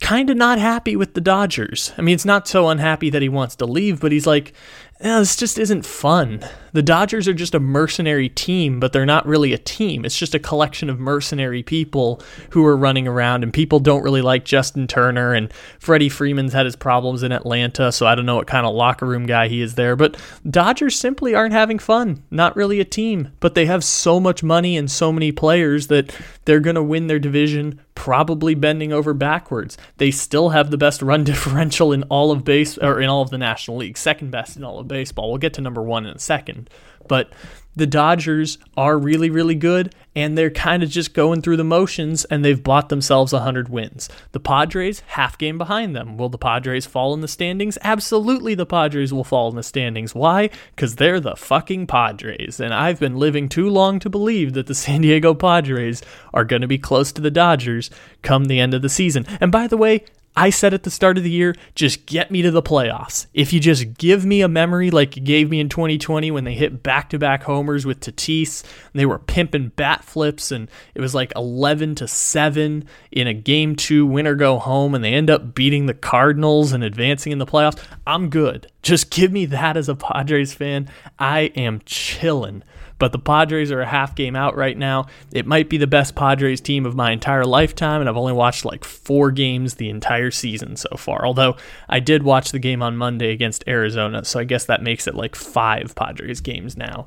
[0.00, 1.92] kind of not happy with the Dodgers.
[1.96, 4.52] I mean, it's not so unhappy that he wants to leave, but he's like,
[4.98, 6.40] this just isn't fun.
[6.72, 10.04] The Dodgers are just a mercenary team, but they're not really a team.
[10.04, 12.20] It's just a collection of mercenary people
[12.50, 15.32] who are running around, and people don't really like Justin Turner.
[15.32, 18.74] And Freddie Freeman's had his problems in Atlanta, so I don't know what kind of
[18.74, 19.96] locker room guy he is there.
[19.96, 20.16] But
[20.48, 22.22] Dodgers simply aren't having fun.
[22.30, 26.14] Not really a team, but they have so much money and so many players that
[26.44, 29.76] they're going to win their division probably bending over backwards.
[29.96, 33.30] They still have the best run differential in all of base or in all of
[33.30, 35.30] the National League, second best in all of baseball.
[35.30, 36.70] We'll get to number 1 in a second.
[37.08, 37.32] But
[37.76, 42.24] the Dodgers are really, really good, and they're kind of just going through the motions,
[42.24, 44.08] and they've bought themselves 100 wins.
[44.32, 46.16] The Padres, half game behind them.
[46.16, 47.76] Will the Padres fall in the standings?
[47.82, 50.14] Absolutely, the Padres will fall in the standings.
[50.14, 50.48] Why?
[50.74, 54.74] Because they're the fucking Padres, and I've been living too long to believe that the
[54.74, 57.90] San Diego Padres are going to be close to the Dodgers
[58.22, 59.26] come the end of the season.
[59.38, 60.06] And by the way,
[60.36, 63.26] I said at the start of the year, just get me to the playoffs.
[63.32, 66.52] If you just give me a memory like you gave me in 2020 when they
[66.52, 68.62] hit back to back homers with Tatis,
[68.92, 73.76] they were pimping bat flips, and it was like 11 to 7 in a game
[73.76, 77.46] two winner go home, and they end up beating the Cardinals and advancing in the
[77.46, 77.82] playoffs.
[78.06, 78.70] I'm good.
[78.82, 80.90] Just give me that as a Padres fan.
[81.18, 82.62] I am chilling
[82.98, 85.06] but the Padres are a half game out right now.
[85.32, 88.64] It might be the best Padres team of my entire lifetime, and I've only watched
[88.64, 91.26] like four games the entire season so far.
[91.26, 91.56] Although
[91.88, 95.14] I did watch the game on Monday against Arizona, so I guess that makes it
[95.14, 97.06] like five Padres games now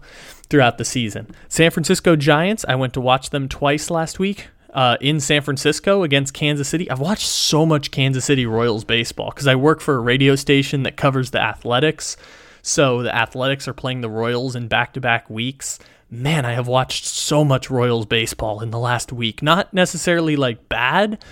[0.49, 1.27] throughout the season.
[1.47, 4.49] San Francisco Giants, I went to watch them twice last week.
[4.71, 6.91] Uh, in San Francisco against Kansas City.
[6.91, 10.83] I've watched so much Kansas City Royals baseball because I work for a radio station
[10.83, 12.17] that covers the athletics.
[12.61, 15.79] So the Athletics are playing the Royals in back to back weeks.
[16.09, 19.43] Man, I have watched so much Royals baseball in the last week.
[19.43, 21.23] Not necessarily like bad,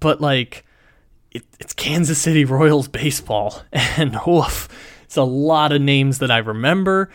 [0.00, 0.64] but like
[1.30, 3.62] it, it's Kansas City Royals baseball.
[3.96, 4.68] And woof,
[5.04, 7.10] it's a lot of names that I remember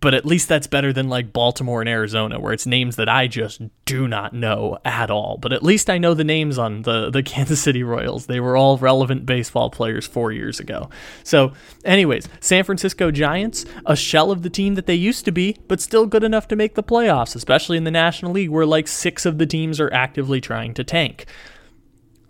[0.00, 3.26] but at least that's better than like Baltimore and Arizona, where it's names that I
[3.26, 5.38] just do not know at all.
[5.38, 8.26] But at least I know the names on the, the Kansas City Royals.
[8.26, 10.88] They were all relevant baseball players four years ago.
[11.24, 11.52] So,
[11.84, 15.80] anyways, San Francisco Giants, a shell of the team that they used to be, but
[15.80, 19.26] still good enough to make the playoffs, especially in the National League, where like six
[19.26, 21.26] of the teams are actively trying to tank.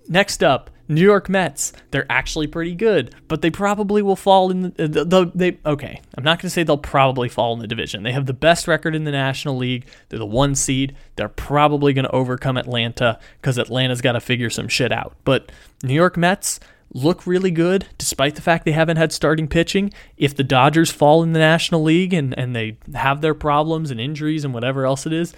[0.09, 4.63] Next up, New York Mets, they're actually pretty good, but they probably will fall in
[4.63, 7.61] the, uh, the, the they okay, I'm not going to say they'll probably fall in
[7.61, 8.03] the division.
[8.03, 9.87] They have the best record in the National League.
[10.09, 10.95] They're the 1 seed.
[11.17, 15.17] They're probably going to overcome Atlanta cuz Atlanta's got to figure some shit out.
[15.25, 15.51] But
[15.83, 16.61] New York Mets
[16.95, 19.93] look really good despite the fact they haven't had starting pitching.
[20.17, 24.01] If the Dodgers fall in the National League and and they have their problems and
[24.01, 25.33] injuries and whatever else it is,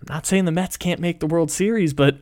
[0.00, 2.18] I'm not saying the Mets can't make the World Series, but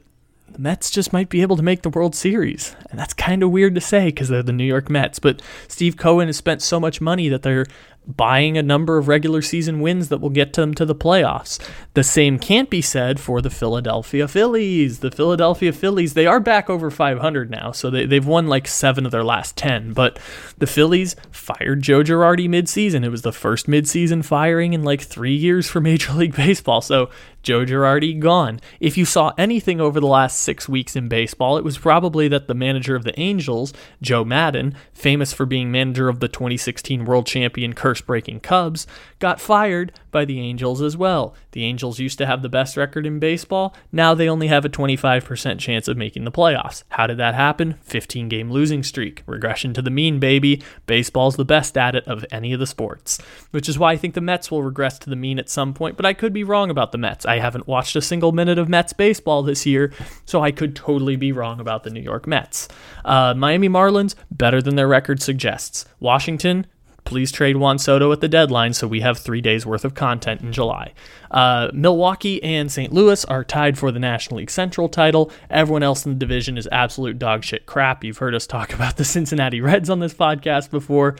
[0.53, 2.76] the Mets just might be able to make the World Series.
[2.90, 5.18] And that's kind of weird to say because they're the New York Mets.
[5.18, 7.66] But Steve Cohen has spent so much money that they're
[8.07, 11.59] buying a number of regular season wins that will get them to the playoffs.
[11.94, 14.98] The same can't be said for the Philadelphia Phillies.
[14.98, 19.07] The Philadelphia Phillies, they are back over 500 now, so they, they've won like seven
[19.07, 19.92] of their last 10.
[19.92, 20.18] But
[20.59, 23.05] the Phillies fired Joe Girardi midseason.
[23.05, 26.80] It was the first midseason firing in like three years for Major League Baseball.
[26.80, 27.11] So
[27.42, 28.61] Joe Girardi gone.
[28.80, 32.46] If you saw anything over the last six weeks in baseball, it was probably that
[32.46, 37.26] the manager of the Angels, Joe Maddon, famous for being manager of the 2016 World
[37.26, 38.86] Champion curse breaking Cubs,
[39.18, 41.34] got fired by the Angels as well.
[41.51, 43.74] The Angels used to have the best record in baseball.
[43.93, 46.84] Now they only have a 25% chance of making the playoffs.
[46.88, 47.74] How did that happen?
[47.82, 49.22] 15 game losing streak.
[49.26, 50.62] Regression to the mean, baby.
[50.86, 53.20] Baseball's the best at it of any of the sports.
[53.51, 55.99] Which is why I think the Mets will regress to the mean at some point,
[55.99, 57.26] but I could be wrong about the Mets.
[57.26, 59.93] I haven't watched a single minute of Mets baseball this year,
[60.24, 62.68] so I could totally be wrong about the New York Mets.
[63.05, 65.84] Uh, Miami Marlins, better than their record suggests.
[66.01, 66.66] Washington,
[67.05, 70.40] please trade Juan Soto at the deadline so we have three days worth of content
[70.40, 70.92] in July.
[71.30, 72.92] Uh, Milwaukee and St.
[72.92, 75.30] Louis are tied for the National League Central title.
[75.50, 78.05] Everyone else in the division is absolute dog shit crap.
[78.05, 81.16] You've heard us talk about the Cincinnati Reds on this podcast before.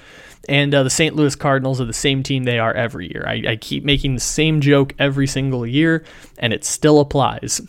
[0.49, 1.15] And uh, the St.
[1.15, 3.25] Louis Cardinals are the same team they are every year.
[3.27, 6.05] I, I keep making the same joke every single year,
[6.39, 7.61] and it still applies.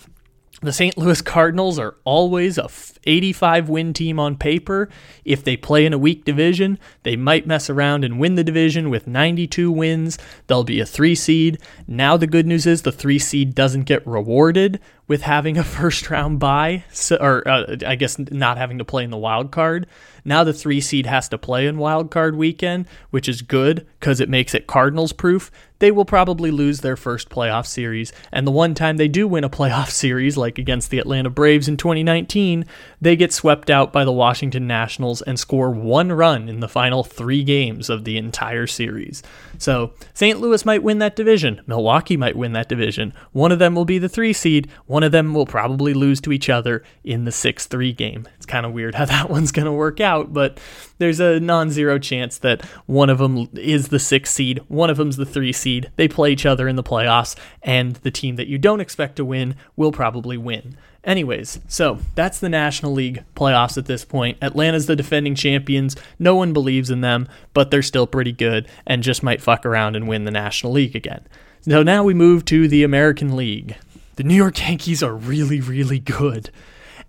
[0.64, 0.98] The St.
[0.98, 2.70] Louis Cardinals are always a
[3.04, 4.88] 85 win team on paper.
[5.26, 8.90] If they play in a weak division, they might mess around and win the division
[8.90, 10.18] with 92 wins.
[10.48, 11.60] They'll be a three seed.
[11.86, 16.10] Now, the good news is the three seed doesn't get rewarded with having a first
[16.10, 19.86] round bye, so, or uh, I guess not having to play in the wild card.
[20.26, 24.22] Now the three seed has to play in wild card weekend, which is good because
[24.22, 25.52] it makes it Cardinals proof.
[25.84, 29.44] They will probably lose their first playoff series, and the one time they do win
[29.44, 32.64] a playoff series, like against the Atlanta Braves in 2019,
[33.02, 37.04] they get swept out by the Washington Nationals and score one run in the final
[37.04, 39.24] three games of the entire series.
[39.58, 40.40] So St.
[40.40, 41.60] Louis might win that division.
[41.68, 43.14] Milwaukee might win that division.
[43.34, 44.70] One of them will be the three seed.
[44.86, 48.26] One of them will probably lose to each other in the 6 3 game.
[48.38, 50.62] It's kind of weird how that one's going to work out, but
[50.98, 54.96] there's a non zero chance that one of them is the six seed, one of
[54.96, 55.92] them's the three seed.
[55.96, 59.26] They play each other in the playoffs, and the team that you don't expect to
[59.26, 60.78] win will probably win.
[61.04, 64.38] Anyways, so that's the National League playoffs at this point.
[64.42, 65.98] Atlanta's the defending champions.
[66.18, 69.98] No one believes in them, but they're still pretty good and just might fuck around
[69.98, 71.26] and win the National League again.
[71.62, 73.76] So now we move to the American League.
[74.16, 76.50] The New York Yankees are really, really good.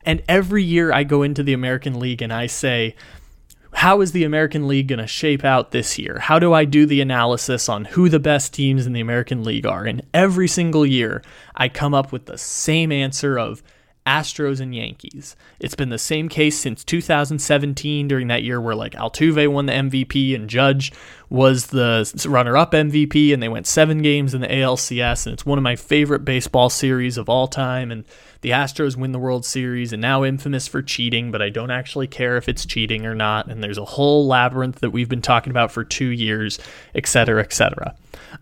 [0.05, 2.97] And every year I go into the American League and I say,
[3.75, 6.18] how is the American League going to shape out this year?
[6.18, 9.66] How do I do the analysis on who the best teams in the American League
[9.66, 9.85] are?
[9.85, 11.22] And every single year,
[11.55, 13.62] I come up with the same answer of
[14.07, 15.34] Astros and Yankees.
[15.59, 19.72] It's been the same case since 2017 during that year where like Altuve won the
[19.72, 20.92] MVP and Judge
[21.30, 25.59] was the runner-up MVP and they went 7 games in the ALCS and it's one
[25.59, 28.05] of my favorite baseball series of all time and
[28.42, 32.07] the Astros win the World Series and now infamous for cheating, but I don't actually
[32.07, 35.50] care if it's cheating or not and there's a whole labyrinth that we've been talking
[35.50, 36.59] about for 2 years,
[36.94, 37.94] etc., etc.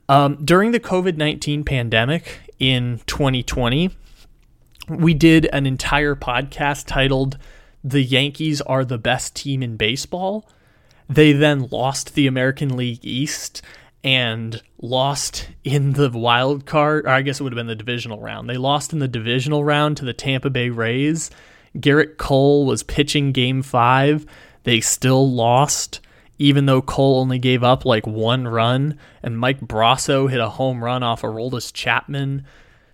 [0.08, 3.90] Um, during the COVID-19 pandemic in 2020,
[4.96, 7.38] we did an entire podcast titled
[7.82, 10.48] The Yankees Are the Best Team in Baseball.
[11.08, 13.62] They then lost the American League East
[14.04, 18.20] and lost in the wild card, or I guess it would have been the divisional
[18.20, 18.48] round.
[18.48, 21.30] They lost in the divisional round to the Tampa Bay Rays.
[21.76, 24.26] Gerrit Cole was pitching game five.
[24.64, 26.00] They still lost,
[26.38, 30.82] even though Cole only gave up like one run, and Mike Brosseau hit a home
[30.82, 32.44] run off Aroldis Chapman.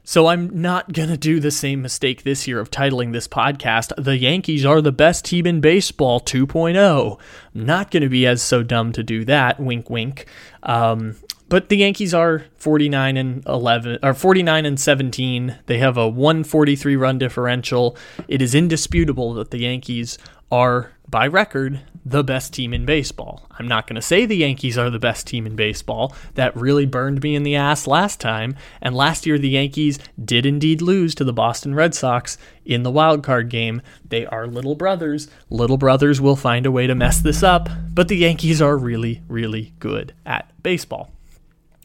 [0.09, 3.93] So I'm not going to do the same mistake this year of titling this podcast,
[4.03, 7.19] The Yankees Are the Best Team in Baseball 2.0.
[7.55, 10.25] I'm not going to be as so dumb to do that, wink wink.
[10.63, 11.17] Um,
[11.51, 15.59] but the Yankees are 49 and 11 or 49 and 17.
[15.67, 17.95] They have a 143 run differential.
[18.29, 20.17] It is indisputable that the Yankees
[20.51, 23.47] are by record the best team in baseball.
[23.59, 26.15] I'm not going to say the Yankees are the best team in baseball.
[26.35, 28.57] That really burned me in the ass last time.
[28.81, 32.91] And last year, the Yankees did indeed lose to the Boston Red Sox in the
[32.91, 33.83] wild card game.
[34.09, 35.29] They are little brothers.
[35.51, 39.23] Little brothers will find a way to mess this up, but the Yankees are really,
[39.29, 41.11] really good at baseball.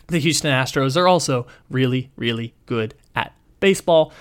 [0.08, 4.14] The Houston Astros are also really, really good at baseball.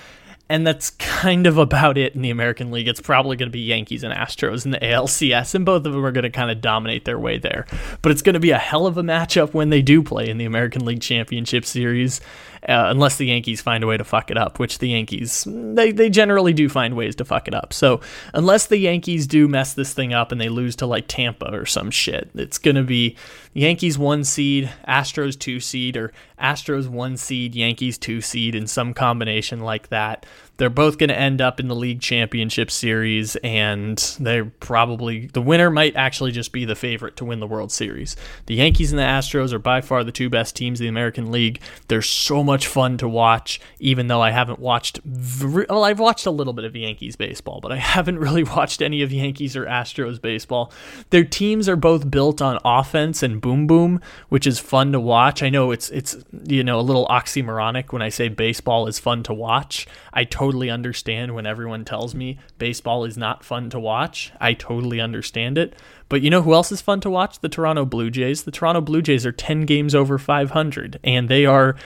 [0.52, 2.86] And that's kind of about it in the American League.
[2.86, 6.04] It's probably going to be Yankees and Astros in the ALCS, and both of them
[6.04, 7.64] are going to kind of dominate their way there.
[8.02, 10.36] But it's going to be a hell of a matchup when they do play in
[10.36, 12.20] the American League Championship Series,
[12.68, 15.90] uh, unless the Yankees find a way to fuck it up, which the Yankees, they,
[15.90, 17.72] they generally do find ways to fuck it up.
[17.72, 18.02] So
[18.34, 21.64] unless the Yankees do mess this thing up and they lose to like Tampa or
[21.64, 23.16] some shit, it's going to be
[23.54, 28.94] Yankees one seed, Astros two seed, or Astros one seed, Yankees two seed, in some
[28.94, 30.24] combination like that.
[30.62, 35.42] They're both going to end up in the league championship series, and they're probably the
[35.42, 38.14] winner might actually just be the favorite to win the World Series.
[38.46, 41.32] The Yankees and the Astros are by far the two best teams in the American
[41.32, 41.60] League.
[41.88, 45.00] They're so much fun to watch, even though I haven't watched.
[45.42, 49.02] Well, I've watched a little bit of Yankees baseball, but I haven't really watched any
[49.02, 50.72] of Yankees or Astros baseball.
[51.10, 55.42] Their teams are both built on offense and boom boom, which is fun to watch.
[55.42, 59.24] I know it's it's you know a little oxymoronic when I say baseball is fun
[59.24, 59.88] to watch.
[60.12, 64.32] I totally understand when everyone tells me baseball is not fun to watch.
[64.40, 65.74] I totally understand it.
[66.08, 67.40] But you know who else is fun to watch?
[67.40, 68.44] The Toronto Blue Jays.
[68.44, 71.76] The Toronto Blue Jays are 10 games over 500 and they are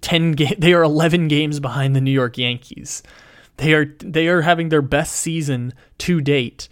[0.00, 3.02] 10 ga- they are 11 games behind the New York Yankees.
[3.56, 6.68] They are they are having their best season to date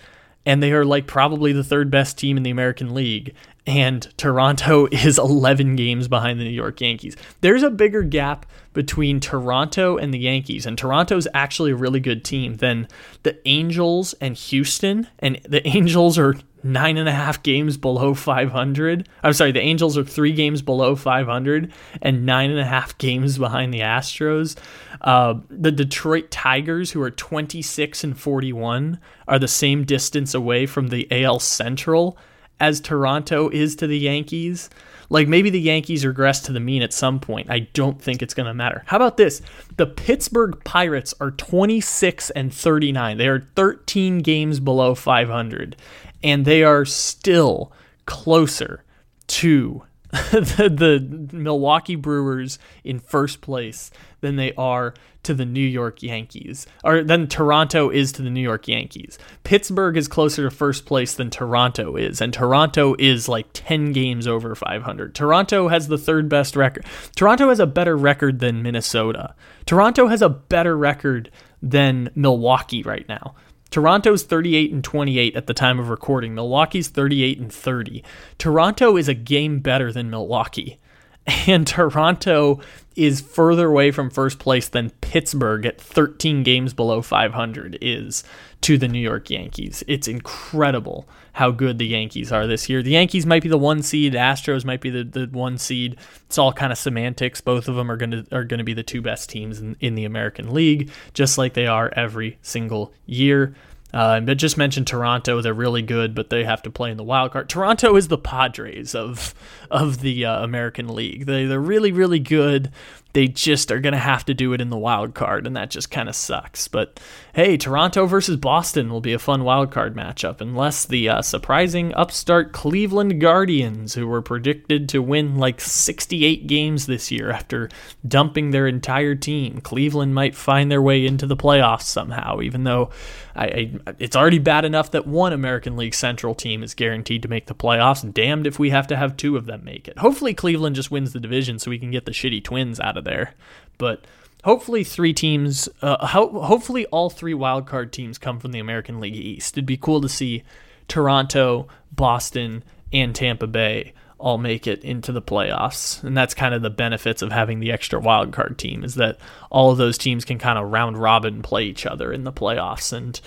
[0.46, 3.34] and they are like probably the third best team in the American League
[3.66, 7.16] and Toronto is 11 games behind the New York Yankees.
[7.40, 12.24] There's a bigger gap between Toronto and the Yankees, and Toronto's actually a really good
[12.24, 12.86] team than
[13.22, 15.08] the Angels and Houston.
[15.20, 19.08] And the Angels are nine and a half games below 500.
[19.22, 21.72] I'm sorry, the Angels are three games below 500
[22.02, 24.56] and nine and a half games behind the Astros.
[25.02, 28.98] Uh, the Detroit Tigers, who are 26 and 41,
[29.28, 32.18] are the same distance away from the AL Central
[32.58, 34.70] as Toronto is to the Yankees.
[35.10, 37.50] Like maybe the Yankees regress to the mean at some point.
[37.50, 38.82] I don't think it's going to matter.
[38.86, 39.42] How about this?
[39.76, 43.18] The Pittsburgh Pirates are 26 and 39.
[43.18, 45.76] They are 13 games below 500
[46.22, 47.72] and they are still
[48.06, 48.82] closer
[49.26, 53.90] to the, the Milwaukee Brewers in first place
[54.20, 54.94] than they are
[55.24, 59.18] to the New York Yankees, or than Toronto is to the New York Yankees.
[59.42, 64.26] Pittsburgh is closer to first place than Toronto is, and Toronto is like 10 games
[64.26, 65.14] over 500.
[65.14, 66.84] Toronto has the third best record.
[67.16, 69.34] Toronto has a better record than Minnesota.
[69.66, 71.30] Toronto has a better record
[71.62, 73.34] than Milwaukee right now.
[73.74, 76.32] Toronto's 38 and 28 at the time of recording.
[76.32, 78.04] Milwaukee's 38 and 30.
[78.38, 80.78] Toronto is a game better than Milwaukee.
[81.48, 82.60] And Toronto
[82.96, 88.24] is further away from first place than Pittsburgh at 13 games below 500 is
[88.60, 89.84] to the New York Yankees.
[89.86, 92.82] It's incredible how good the Yankees are this year.
[92.82, 95.96] The Yankees might be the one seed, Astros might be the, the one seed.
[96.26, 97.40] It's all kind of semantics.
[97.40, 100.04] Both of them are gonna are gonna be the two best teams in, in the
[100.04, 103.54] American League, just like they are every single year.
[103.94, 107.30] Uh, just mentioned Toronto; they're really good, but they have to play in the wild
[107.30, 107.48] card.
[107.48, 109.34] Toronto is the Padres of
[109.70, 111.26] of the uh, American League.
[111.26, 112.72] They they're really really good,
[113.14, 115.70] they just are going to have to do it in the wild card, and that
[115.70, 116.66] just kind of sucks.
[116.66, 117.00] But
[117.32, 121.94] hey, Toronto versus Boston will be a fun wild card matchup, unless the uh, surprising
[121.94, 127.68] upstart Cleveland Guardians, who were predicted to win like 68 games this year after
[128.06, 132.90] dumping their entire team, Cleveland might find their way into the playoffs somehow, even though
[133.36, 137.28] I, I, it's already bad enough that one American League Central team is guaranteed to
[137.28, 138.12] make the playoffs.
[138.12, 139.98] Damned if we have to have two of them make it.
[139.98, 143.03] Hopefully, Cleveland just wins the division so we can get the shitty Twins out of
[143.04, 143.34] there.
[143.78, 144.04] But
[144.44, 149.16] hopefully, three teams, uh, ho- hopefully, all three wildcard teams come from the American League
[149.16, 149.54] East.
[149.54, 150.42] It'd be cool to see
[150.88, 156.02] Toronto, Boston, and Tampa Bay all make it into the playoffs.
[156.02, 159.18] And that's kind of the benefits of having the extra wildcard team is that
[159.50, 162.92] all of those teams can kind of round robin play each other in the playoffs.
[162.92, 163.20] And,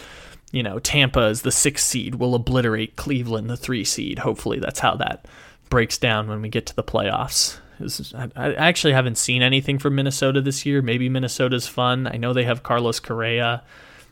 [0.52, 4.20] you know, Tampa is the sixth seed will obliterate Cleveland, the three seed.
[4.20, 5.28] Hopefully that's how that
[5.70, 7.60] breaks down when we get to the playoffs.
[8.36, 10.82] I actually haven't seen anything from Minnesota this year.
[10.82, 12.08] Maybe Minnesota's fun.
[12.08, 13.64] I know they have Carlos Correa.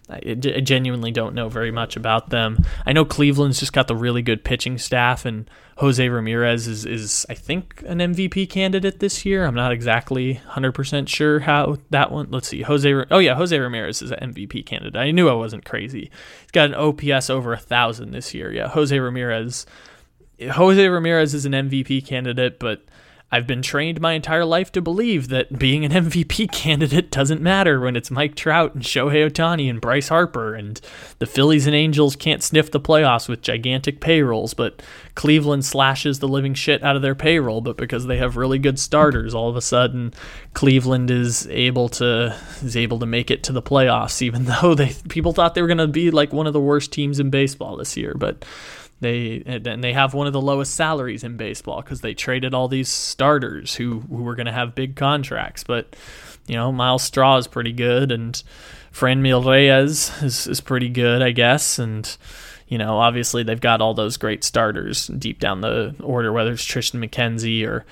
[0.08, 2.64] I genuinely don't know very much about them.
[2.86, 7.26] I know Cleveland's just got the really good pitching staff, and Jose Ramirez is, is
[7.28, 9.46] I think, an MVP candidate this year.
[9.46, 12.28] I'm not exactly 100% sure how that one.
[12.30, 12.62] Let's see.
[12.62, 12.94] Jose.
[13.10, 14.96] Oh, yeah, Jose Ramirez is an MVP candidate.
[14.96, 16.12] I knew I wasn't crazy.
[16.42, 18.54] He's got an OPS over a 1,000 this year.
[18.54, 19.66] Yeah, Jose Ramirez.
[20.40, 22.84] Jose Ramirez is an MVP candidate, but
[23.32, 27.80] I've been trained my entire life to believe that being an MVP candidate doesn't matter
[27.80, 30.80] when it's Mike Trout and Shohei Ohtani and Bryce Harper, and
[31.20, 34.82] the Phillies and Angels can't sniff the playoffs with gigantic payrolls, but
[35.16, 38.78] Cleveland slashes the living shit out of their payroll, but because they have really good
[38.78, 40.14] starters, all of a sudden
[40.54, 44.94] Cleveland is able to is able to make it to the playoffs, even though they
[45.10, 47.98] people thought they were gonna be like one of the worst teams in baseball this
[47.98, 48.46] year, but
[49.02, 52.68] they and they have one of the lowest salaries in baseball because they traded all
[52.68, 55.64] these starters who who were going to have big contracts.
[55.64, 55.96] But
[56.48, 58.42] you know, Myles Straw is pretty good, and
[58.94, 62.16] Franmil Reyes is is pretty good, I guess, and.
[62.68, 66.66] You know, obviously they've got all those great starters deep down the order, whether it's
[66.66, 67.86] Triston McKenzie or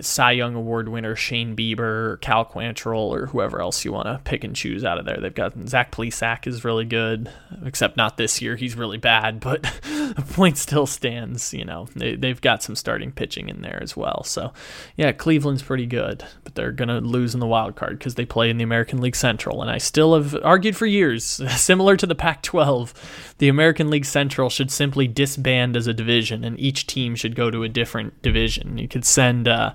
[0.00, 4.44] Cy Young Award winner Shane Bieber Cal Quantrill or whoever else you want to pick
[4.44, 5.18] and choose out of there.
[5.20, 7.30] They've got Zach Plesac is really good,
[7.64, 8.56] except not this year.
[8.56, 11.52] He's really bad, but the point still stands.
[11.52, 14.24] You know, they, they've got some starting pitching in there as well.
[14.24, 14.52] So,
[14.96, 18.24] yeah, Cleveland's pretty good, but they're going to lose in the wild card because they
[18.24, 19.62] play in the American League Central.
[19.62, 21.24] And I still have argued for years,
[21.56, 26.44] similar to the Pac 12, the American League Central should simply disband as a division
[26.44, 28.78] and each team should go to a different division.
[28.78, 29.74] You could send, uh,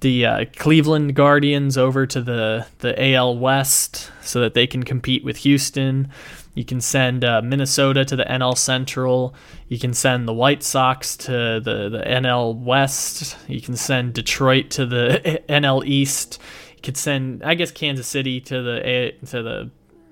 [0.00, 5.24] the uh, Cleveland Guardians over to the the AL West so that they can compete
[5.24, 6.10] with Houston.
[6.54, 9.34] You can send uh, Minnesota to the NL Central.
[9.68, 13.36] You can send the White Sox to the, the NL West.
[13.48, 16.38] You can send Detroit to the NL East.
[16.76, 19.70] You could send, I guess, Kansas City to the to the.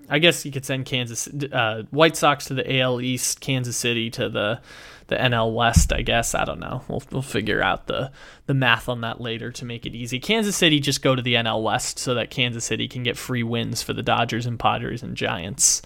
[0.08, 4.10] I guess you could send Kansas uh, White Sox to the AL East, Kansas City
[4.10, 4.60] to the
[5.08, 6.34] the NL West, I guess.
[6.34, 6.82] I don't know.
[6.88, 8.12] We'll, we'll figure out the,
[8.46, 10.18] the math on that later to make it easy.
[10.18, 13.42] Kansas City just go to the NL West so that Kansas City can get free
[13.42, 15.82] wins for the Dodgers and Padres and Giants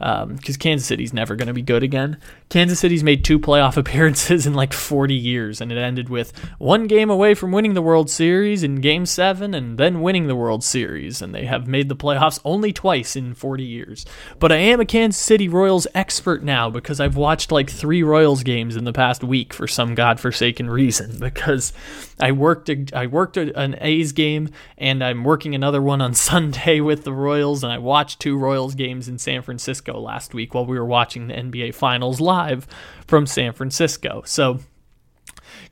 [0.00, 2.16] because um, Kansas City's never going to be good again.
[2.48, 6.86] Kansas City's made two playoff appearances in like 40 years, and it ended with one
[6.86, 10.64] game away from winning the World Series in Game 7 and then winning the World
[10.64, 14.06] Series, and they have made the playoffs only twice in 40 years.
[14.38, 18.42] But I am a Kansas City Royals expert now because I've watched like three Royals
[18.42, 21.74] games in the past week for some godforsaken reason because
[22.18, 24.48] I worked a, I worked a, an A's game
[24.78, 28.74] and I'm working another one on Sunday with the Royals, and I watched two Royals
[28.74, 32.66] games in San Francisco Francisco last week while we were watching the NBA Finals live
[33.06, 34.22] from San Francisco.
[34.24, 34.60] So,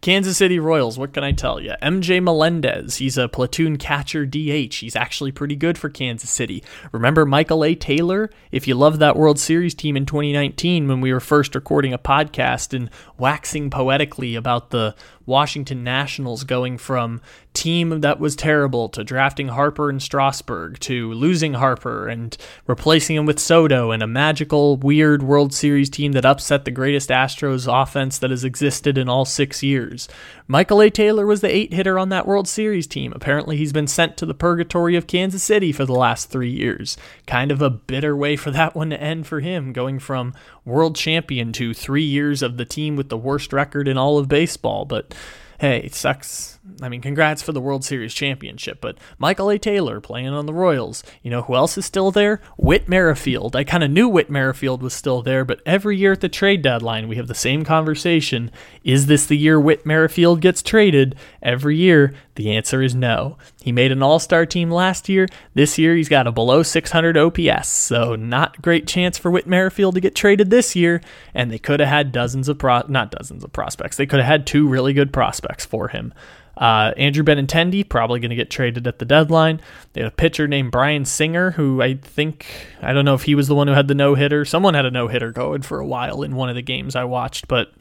[0.00, 1.72] Kansas City Royals, what can I tell you?
[1.82, 4.74] MJ Melendez, he's a platoon catcher DH.
[4.76, 6.62] He's actually pretty good for Kansas City.
[6.92, 7.74] Remember Michael A.
[7.74, 8.30] Taylor?
[8.50, 11.98] If you love that World Series team in 2019 when we were first recording a
[11.98, 14.94] podcast and waxing poetically about the
[15.28, 17.20] Washington Nationals going from
[17.52, 22.36] team that was terrible to drafting Harper and Strasburg to losing Harper and
[22.66, 27.10] replacing him with Soto and a magical, weird World Series team that upset the greatest
[27.10, 30.08] Astros offense that has existed in all six years.
[30.46, 30.88] Michael A.
[30.88, 33.12] Taylor was the eight hitter on that World Series team.
[33.14, 36.96] Apparently, he's been sent to the purgatory of Kansas City for the last three years.
[37.26, 40.32] Kind of a bitter way for that one to end for him, going from
[40.68, 44.28] world champion to three years of the team with the worst record in all of
[44.28, 44.84] baseball.
[44.84, 45.14] But
[45.58, 46.58] hey, it sucks.
[46.80, 49.58] I mean, congrats for the World Series championship, but Michael A.
[49.58, 51.02] Taylor playing on the Royals.
[51.22, 52.40] You know who else is still there?
[52.56, 53.56] Whit Merrifield.
[53.56, 56.62] I kind of knew Whit Merrifield was still there, but every year at the trade
[56.62, 58.50] deadline, we have the same conversation.
[58.84, 61.16] Is this the year Whit Merrifield gets traded?
[61.42, 63.38] Every year, the answer is no.
[63.60, 65.26] He made an all star team last year.
[65.54, 69.96] This year, he's got a below 600 OPS, so not great chance for Whit Merrifield
[69.96, 71.00] to get traded this year.
[71.34, 73.96] And they could have had dozens of pro, not dozens of prospects.
[73.96, 76.12] They could have had two really good prospects for him.
[76.56, 79.60] Uh, Andrew Benintendi probably going to get traded at the deadline.
[79.92, 82.46] They have a pitcher named Brian Singer, who I think
[82.82, 84.44] I don't know if he was the one who had the no hitter.
[84.44, 87.04] Someone had a no hitter going for a while in one of the games I
[87.04, 87.72] watched, but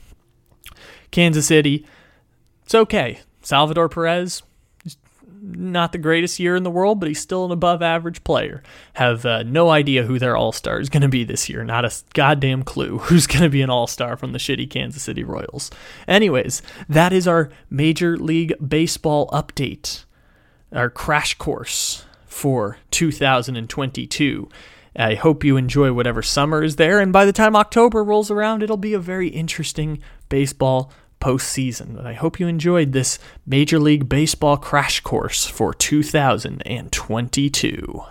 [1.09, 1.87] Kansas City,
[2.65, 3.21] it's okay.
[3.41, 4.43] Salvador Perez,
[5.41, 8.63] not the greatest year in the world, but he's still an above average player.
[8.93, 11.63] Have uh, no idea who their all star is going to be this year.
[11.63, 15.03] Not a goddamn clue who's going to be an all star from the shitty Kansas
[15.03, 15.71] City Royals.
[16.07, 20.05] Anyways, that is our Major League Baseball update,
[20.71, 24.49] our crash course for 2022.
[24.99, 28.63] I hope you enjoy whatever summer is there, and by the time October rolls around,
[28.63, 32.03] it'll be a very interesting baseball postseason.
[32.05, 38.01] I hope you enjoyed this Major League Baseball crash course for 2022.